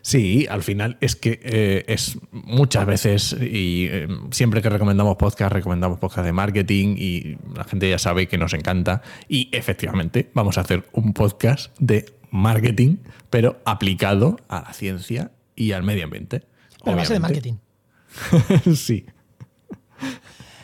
Sí, 0.00 0.46
al 0.48 0.62
final 0.62 0.96
es 1.00 1.16
que 1.16 1.40
eh, 1.42 1.84
es 1.88 2.18
muchas 2.30 2.86
veces 2.86 3.36
y 3.40 3.86
eh, 3.90 4.08
siempre 4.30 4.62
que 4.62 4.68
recomendamos 4.68 5.16
podcast, 5.16 5.52
recomendamos 5.52 5.98
podcast 5.98 6.24
de 6.24 6.32
marketing 6.32 6.96
y 6.98 7.36
la 7.54 7.64
gente 7.64 7.90
ya 7.90 7.98
sabe 7.98 8.28
que 8.28 8.38
nos 8.38 8.54
encanta. 8.54 9.02
Y 9.28 9.50
efectivamente 9.52 10.30
vamos 10.34 10.56
a 10.56 10.62
hacer 10.62 10.88
un 10.92 11.12
podcast 11.12 11.76
de 11.78 12.06
marketing, 12.30 12.96
pero 13.30 13.60
aplicado 13.64 14.38
a 14.48 14.62
la 14.62 14.72
ciencia 14.72 15.32
y 15.56 15.72
al 15.72 15.82
medio 15.82 16.04
ambiente. 16.04 16.44
Pero 16.84 16.96
va 16.96 17.02
a 17.02 17.06
ser 17.06 17.16
de 17.16 17.20
marketing. 17.20 17.54
sí. 18.76 19.06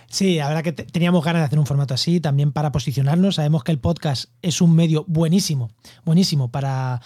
Sí, 0.09 0.37
la 0.37 0.49
verdad 0.49 0.63
que 0.63 0.73
te- 0.73 0.85
teníamos 0.85 1.25
ganas 1.25 1.43
de 1.43 1.47
hacer 1.47 1.59
un 1.59 1.67
formato 1.67 1.93
así 1.95 2.21
también 2.21 2.53
para 2.53 2.71
posicionarnos. 2.71 3.35
Sabemos 3.37 3.65
que 3.65 3.73
el 3.73 3.81
podcast 3.81 4.27
es 4.43 4.61
un 4.61 4.75
medio 4.75 5.05
buenísimo, 5.09 5.71
buenísimo 6.05 6.51
para 6.51 7.01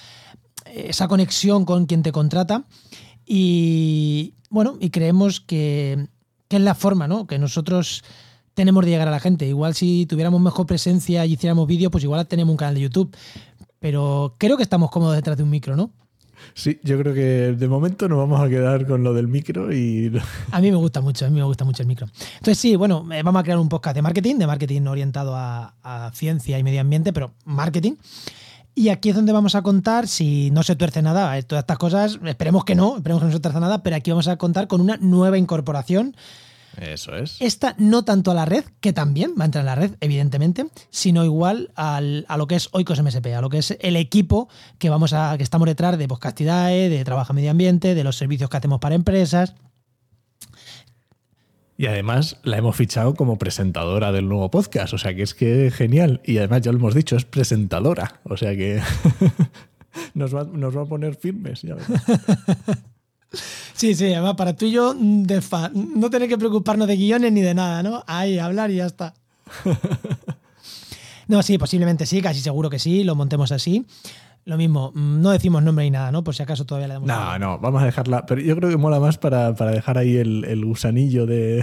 esa 0.66 1.08
conexión 1.08 1.64
con 1.64 1.87
quien 1.87 2.02
te 2.02 2.12
contrata. 2.12 2.64
Y 3.24 4.34
bueno, 4.50 4.76
y 4.80 4.90
creemos 4.90 5.40
que, 5.40 6.08
que 6.48 6.56
es 6.56 6.62
la 6.62 6.74
forma, 6.74 7.08
¿no? 7.08 7.26
Que 7.26 7.38
nosotros 7.38 8.04
tenemos 8.54 8.84
de 8.84 8.90
llegar 8.90 9.08
a 9.08 9.12
la 9.12 9.20
gente. 9.20 9.46
Igual 9.46 9.74
si 9.74 10.04
tuviéramos 10.06 10.40
mejor 10.40 10.66
presencia 10.66 11.24
y 11.24 11.32
hiciéramos 11.34 11.66
vídeo, 11.66 11.90
pues 11.90 12.04
igual 12.04 12.26
tenemos 12.26 12.50
un 12.52 12.56
canal 12.58 12.74
de 12.74 12.80
YouTube. 12.82 13.16
pero 13.78 14.34
creo 14.38 14.56
que 14.58 14.62
estamos 14.64 14.90
cómodos 14.90 15.14
detrás 15.16 15.37
de 15.38 15.44
un 15.44 15.50
micro, 15.50 15.76
¿no? 15.76 15.92
Sí, 16.55 16.79
yo 16.83 16.98
creo 16.98 17.14
que 17.14 17.55
de 17.57 17.68
momento 17.68 18.09
nos 18.09 18.18
vamos 18.18 18.40
a 18.40 18.48
quedar 18.48 18.87
con 18.87 19.03
lo 19.03 19.14
del 19.14 19.29
micro 19.29 19.72
y... 19.72 20.12
A 20.51 20.61
mí 20.61 20.70
me 20.70 20.77
gusta 20.77 21.01
mucho, 21.01 21.27
a 21.27 21.31
mí 21.31 21.37
me 21.37 21.44
gusta 21.44 21.64
mucho 21.64 21.83
el 21.83 21.88
micro. 21.88 22.07
Entonces 22.35 22.59
sí, 22.59 22.77
bueno, 22.77 23.07
eh, 23.12 23.22
vamos 23.22 23.40
a 23.40 23.42
crear 23.42 23.59
un 23.59 23.68
podcast 23.68 23.94
de 23.94 24.03
marketing, 24.03 24.37
de 24.37 24.46
marketing 24.46 24.83
orientado 24.83 25.35
a, 25.37 25.74
a 25.83 26.11
ciencia 26.14 26.59
y 26.59 26.62
medio 26.62 26.81
ambiente, 26.81 27.12
pero 27.12 27.33
marketing. 27.44 27.94
Y 28.79 28.90
aquí 28.90 29.09
es 29.09 29.16
donde 29.16 29.33
vamos 29.33 29.57
a 29.57 29.62
contar, 29.62 30.07
si 30.07 30.53
no 30.53 30.62
se 30.62 30.77
tuerce 30.77 31.03
nada, 31.03 31.37
eh, 31.37 31.42
todas 31.42 31.64
estas 31.64 31.79
cosas, 31.79 32.20
esperemos 32.24 32.64
que 32.64 32.77
no, 32.77 32.96
esperemos 32.96 33.22
que 33.22 33.27
no 33.27 33.33
se 33.33 33.40
tuerce 33.40 33.59
nada, 33.59 33.83
pero 33.83 33.96
aquí 33.96 34.12
vamos 34.12 34.29
a 34.29 34.37
contar 34.37 34.68
con 34.68 34.81
una 34.81 34.96
nueva 34.98 35.37
incorporación. 35.37 36.14
Eso 36.81 37.17
es. 37.17 37.37
Esta 37.41 37.75
no 37.79 38.05
tanto 38.05 38.31
a 38.31 38.35
la 38.35 38.45
red, 38.45 38.64
que 38.81 38.93
también 38.93 39.35
va 39.38 39.43
a 39.43 39.47
entrar 39.47 39.62
en 39.62 39.67
la 39.67 39.75
red, 39.75 39.93
evidentemente, 40.01 40.67
sino 40.91 41.25
igual 41.25 41.71
al- 41.75 42.25
a 42.29 42.37
lo 42.37 42.47
que 42.47 42.55
es 42.55 42.69
Oikos 42.73 43.01
MSP, 43.03 43.35
a 43.35 43.41
lo 43.41 43.51
que 43.51 43.59
es 43.59 43.77
el 43.81 43.97
equipo 43.97 44.49
que 44.79 44.88
vamos 44.91 45.12
a, 45.12 45.35
que 45.37 45.43
estamos 45.43 45.67
detrás 45.67 45.99
de 45.99 46.07
Podcastidae, 46.09 46.88
de 46.88 47.05
Trabajo 47.05 47.33
Medio 47.33 47.51
Ambiente, 47.51 47.95
de 47.95 48.05
los 48.05 48.17
servicios 48.17 48.49
que 48.49 48.57
hacemos 48.57 48.79
para 48.81 48.95
empresas. 48.95 49.55
Y 51.77 51.87
además 51.87 52.38
la 52.43 52.57
hemos 52.59 52.75
fichado 52.75 53.14
como 53.14 53.38
presentadora 53.38 54.11
del 54.11 54.29
nuevo 54.29 54.51
podcast, 54.51 54.95
o 54.95 54.99
sea 54.99 55.14
que 55.14 55.23
es 55.23 55.35
que 55.35 55.71
genial. 55.71 56.21
Y 56.25 56.38
además 56.38 56.62
ya 56.62 56.73
lo 56.73 56.79
hemos 56.79 56.95
dicho, 56.95 57.17
es 57.17 57.25
presentadora, 57.25 58.21
o 58.25 58.37
sea 58.37 58.57
que 58.57 58.81
nos, 60.14 60.35
va, 60.35 60.45
nos 60.45 60.77
va 60.77 60.83
a 60.83 60.87
poner 60.87 61.14
firmes. 61.14 61.62
Ya. 61.62 61.77
Sí, 63.75 63.95
sí, 63.95 64.12
además 64.12 64.35
para 64.37 64.57
tú 64.57 64.67
y 64.67 64.71
yo 64.73 64.95
mm, 64.99 65.23
de 65.25 65.41
fa- 65.43 65.71
no 65.75 66.09
tener 66.11 66.29
que 66.29 66.38
preocuparnos 66.38 66.88
de 66.88 66.97
guiones 66.97 67.31
ni 67.33 67.41
de 67.43 67.55
nada, 67.55 67.83
¿no? 67.83 68.03
Ahí, 68.07 68.38
hablar 68.38 68.71
y 68.71 68.77
ya 68.77 68.87
está. 68.87 69.14
No, 71.29 71.43
sí, 71.43 71.59
posiblemente 71.59 72.07
sí, 72.07 72.23
casi 72.23 72.41
seguro 72.41 72.71
que 72.71 72.79
sí, 72.79 73.05
lo 73.05 73.14
montemos 73.14 73.53
así. 73.53 73.85
Lo 74.47 74.57
mismo, 74.57 74.93
mm, 74.95 75.21
no 75.21 75.31
decimos 75.31 75.62
nombre 75.62 75.85
ni 75.85 75.91
nada, 75.91 76.11
¿no? 76.11 76.25
Por 76.25 76.35
si 76.35 76.43
acaso 76.43 76.64
todavía 76.64 76.88
le 76.88 76.95
damos. 76.95 77.07
No, 77.07 77.38
no, 77.38 77.59
vamos 77.59 77.83
a 77.83 77.85
dejarla. 77.85 78.25
Pero 78.25 78.41
yo 78.41 78.57
creo 78.57 78.71
que 78.71 78.79
mola 78.79 78.99
más 78.99 79.19
para, 79.19 79.55
para 79.55 79.73
dejar 79.73 79.99
ahí 79.99 80.17
el, 80.17 80.47
el 80.47 80.64
gusanillo 80.64 81.27
de, 81.27 81.62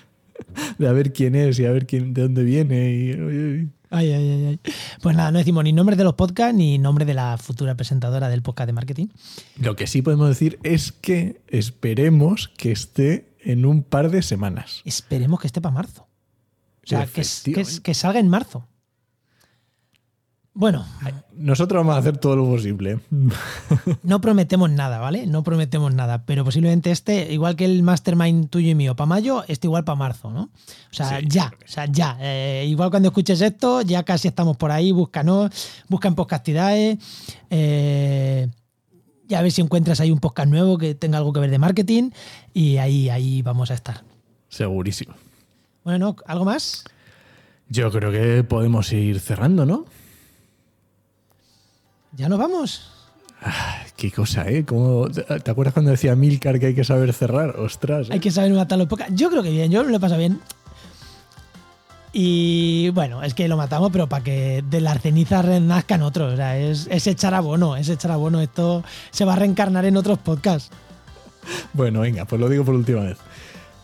de 0.78 0.88
a 0.88 0.92
ver 0.92 1.12
quién 1.12 1.34
es 1.34 1.58
y 1.58 1.66
a 1.66 1.70
ver 1.70 1.86
quién, 1.86 2.14
de 2.14 2.22
dónde 2.22 2.44
viene. 2.44 2.90
Y- 2.90 3.68
Ay, 3.90 4.12
ay, 4.12 4.30
ay, 4.30 4.46
ay. 4.46 4.60
Pues 5.00 5.16
nada, 5.16 5.30
no 5.30 5.38
decimos 5.38 5.64
ni 5.64 5.72
nombre 5.72 5.96
de 5.96 6.04
los 6.04 6.14
podcasts 6.14 6.54
ni 6.54 6.78
nombre 6.78 7.04
de 7.04 7.14
la 7.14 7.38
futura 7.38 7.74
presentadora 7.74 8.28
del 8.28 8.42
podcast 8.42 8.66
de 8.66 8.72
marketing. 8.74 9.06
Lo 9.58 9.76
que 9.76 9.86
sí 9.86 10.02
podemos 10.02 10.28
decir 10.28 10.58
es 10.62 10.92
que 10.92 11.40
esperemos 11.48 12.48
que 12.48 12.72
esté 12.72 13.32
en 13.40 13.64
un 13.64 13.82
par 13.82 14.10
de 14.10 14.22
semanas. 14.22 14.82
Esperemos 14.84 15.40
que 15.40 15.46
esté 15.46 15.60
para 15.60 15.74
marzo. 15.74 16.06
O 16.84 16.86
sea, 16.86 17.06
que 17.06 17.94
salga 17.94 18.20
en 18.20 18.28
marzo. 18.28 18.67
Bueno, 20.58 20.84
Nosotros 21.36 21.78
vamos 21.78 21.94
a 21.94 21.98
hacer 21.98 22.16
todo 22.16 22.34
lo 22.34 22.44
posible. 22.44 22.98
no 24.02 24.20
prometemos 24.20 24.68
nada, 24.68 24.98
¿vale? 24.98 25.24
No 25.24 25.44
prometemos 25.44 25.94
nada, 25.94 26.24
pero 26.26 26.44
posiblemente 26.44 26.90
este, 26.90 27.32
igual 27.32 27.54
que 27.54 27.64
el 27.64 27.84
mastermind 27.84 28.48
tuyo 28.50 28.68
y 28.70 28.74
mío 28.74 28.96
para 28.96 29.06
mayo, 29.06 29.44
este 29.46 29.68
igual 29.68 29.84
para 29.84 29.94
marzo, 29.94 30.32
¿no? 30.32 30.50
O 30.50 30.50
sea, 30.90 31.20
Sí, 31.20 31.26
ya, 31.28 31.52
o 31.64 31.68
sea, 31.68 31.86
ya. 31.86 32.18
Eh, 32.20 32.66
igual 32.68 32.90
cuando 32.90 33.10
escuches 33.10 33.40
esto, 33.40 33.82
ya 33.82 34.02
casi 34.02 34.26
estamos 34.26 34.56
por 34.56 34.72
ahí, 34.72 34.90
búscanos, 34.90 35.52
busca 35.88 36.08
en 36.08 36.16
Podcastidae, 36.16 36.98
eh, 37.50 38.48
y 39.28 39.34
a 39.34 39.42
ver 39.42 39.52
si 39.52 39.60
encuentras 39.60 40.00
ahí 40.00 40.10
un 40.10 40.18
podcast 40.18 40.48
nuevo 40.48 40.76
que 40.76 40.96
tenga 40.96 41.18
algo 41.18 41.32
que 41.32 41.38
ver 41.38 41.50
de 41.52 41.58
marketing, 41.58 42.10
y 42.52 42.78
ahí, 42.78 43.08
ahí 43.10 43.42
vamos 43.42 43.70
a 43.70 43.74
estar. 43.74 44.02
Segurísimo. 44.48 45.14
Bueno, 45.84 46.16
¿algo 46.26 46.44
más? 46.44 46.82
Yo 47.68 47.92
creo 47.92 48.10
que 48.10 48.42
podemos 48.42 48.92
ir 48.92 49.20
cerrando, 49.20 49.64
¿no? 49.64 49.84
¿Ya 52.18 52.28
nos 52.28 52.38
vamos? 52.38 52.90
Qué 53.96 54.10
cosa, 54.10 54.48
¿eh? 54.48 54.64
¿Cómo- 54.64 55.08
¿Te 55.08 55.50
acuerdas 55.50 55.72
cuando 55.72 55.92
decía 55.92 56.16
Milcar 56.16 56.58
que 56.58 56.66
hay 56.66 56.74
que 56.74 56.82
saber 56.82 57.12
cerrar? 57.12 57.50
Ostras. 57.56 58.08
¿eh? 58.08 58.14
Hay 58.14 58.20
que 58.20 58.32
saber 58.32 58.52
matar 58.52 58.76
los 58.76 58.88
podcasts. 58.88 59.14
Yo 59.14 59.30
creo 59.30 59.42
que 59.44 59.50
bien, 59.50 59.70
yo 59.70 59.84
me 59.84 59.90
lo 59.90 59.96
he 59.96 60.00
pasado 60.00 60.18
bien. 60.18 60.40
Y 62.12 62.88
bueno, 62.90 63.22
es 63.22 63.34
que 63.34 63.46
lo 63.46 63.56
matamos, 63.56 63.90
pero 63.92 64.08
para 64.08 64.24
que 64.24 64.64
de 64.68 64.80
las 64.80 65.00
cenizas 65.00 65.44
renazcan 65.44 66.02
otros. 66.02 66.32
O 66.32 66.36
sea, 66.36 66.58
es, 66.58 66.88
es 66.90 67.06
echar 67.06 67.34
abono, 67.34 67.76
es 67.76 67.88
echar 67.88 68.10
abono. 68.10 68.40
Esto 68.40 68.82
se 69.12 69.24
va 69.24 69.34
a 69.34 69.36
reencarnar 69.36 69.84
en 69.84 69.96
otros 69.96 70.18
podcasts. 70.18 70.70
Bueno, 71.72 72.00
venga, 72.00 72.24
pues 72.24 72.40
lo 72.40 72.48
digo 72.48 72.64
por 72.64 72.74
última 72.74 73.02
vez. 73.02 73.18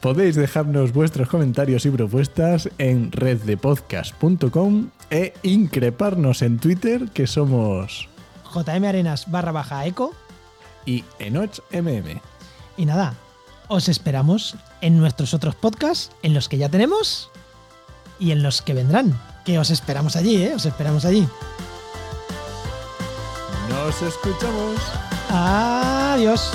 Podéis 0.01 0.35
dejarnos 0.35 0.93
vuestros 0.93 1.29
comentarios 1.29 1.87
y 1.87 1.91
propuestas 1.91 2.69
en 2.79 3.13
reddepodcast.com 3.13 4.89
e 5.11 5.33
increparnos 5.45 6.43
en 6.43 6.59
Twitter, 6.59 7.09
que 7.15 7.27
somos 7.27 8.09
JM 8.55 8.85
Arenas 8.85 9.31
barra 9.31 9.53
baja 9.53 9.85
eco. 9.87 10.15
y 10.87 11.05
enochmm. 11.19 12.21
Y 12.77 12.87
nada, 12.87 13.15
os 13.69 13.89
esperamos 13.89 14.57
en 14.81 14.99
nuestros 14.99 15.35
otros 15.35 15.55
podcasts, 15.55 16.11
en 16.23 16.35
los 16.35 16.49
que 16.49 16.59
ya 16.59 16.69
tenemos 16.69 17.31
y 18.19 18.33
en 18.33 18.43
los 18.43 18.63
que 18.63 18.75
vendrán. 18.75 19.19
Que 19.45 19.59
os 19.59 19.71
esperamos 19.71 20.17
allí, 20.17 20.43
¿eh? 20.43 20.55
Os 20.55 20.67
esperamos 20.67 21.05
allí. 21.05 21.27
Nos 23.69 24.03
escuchamos. 24.03 24.81
Adiós. 25.31 26.51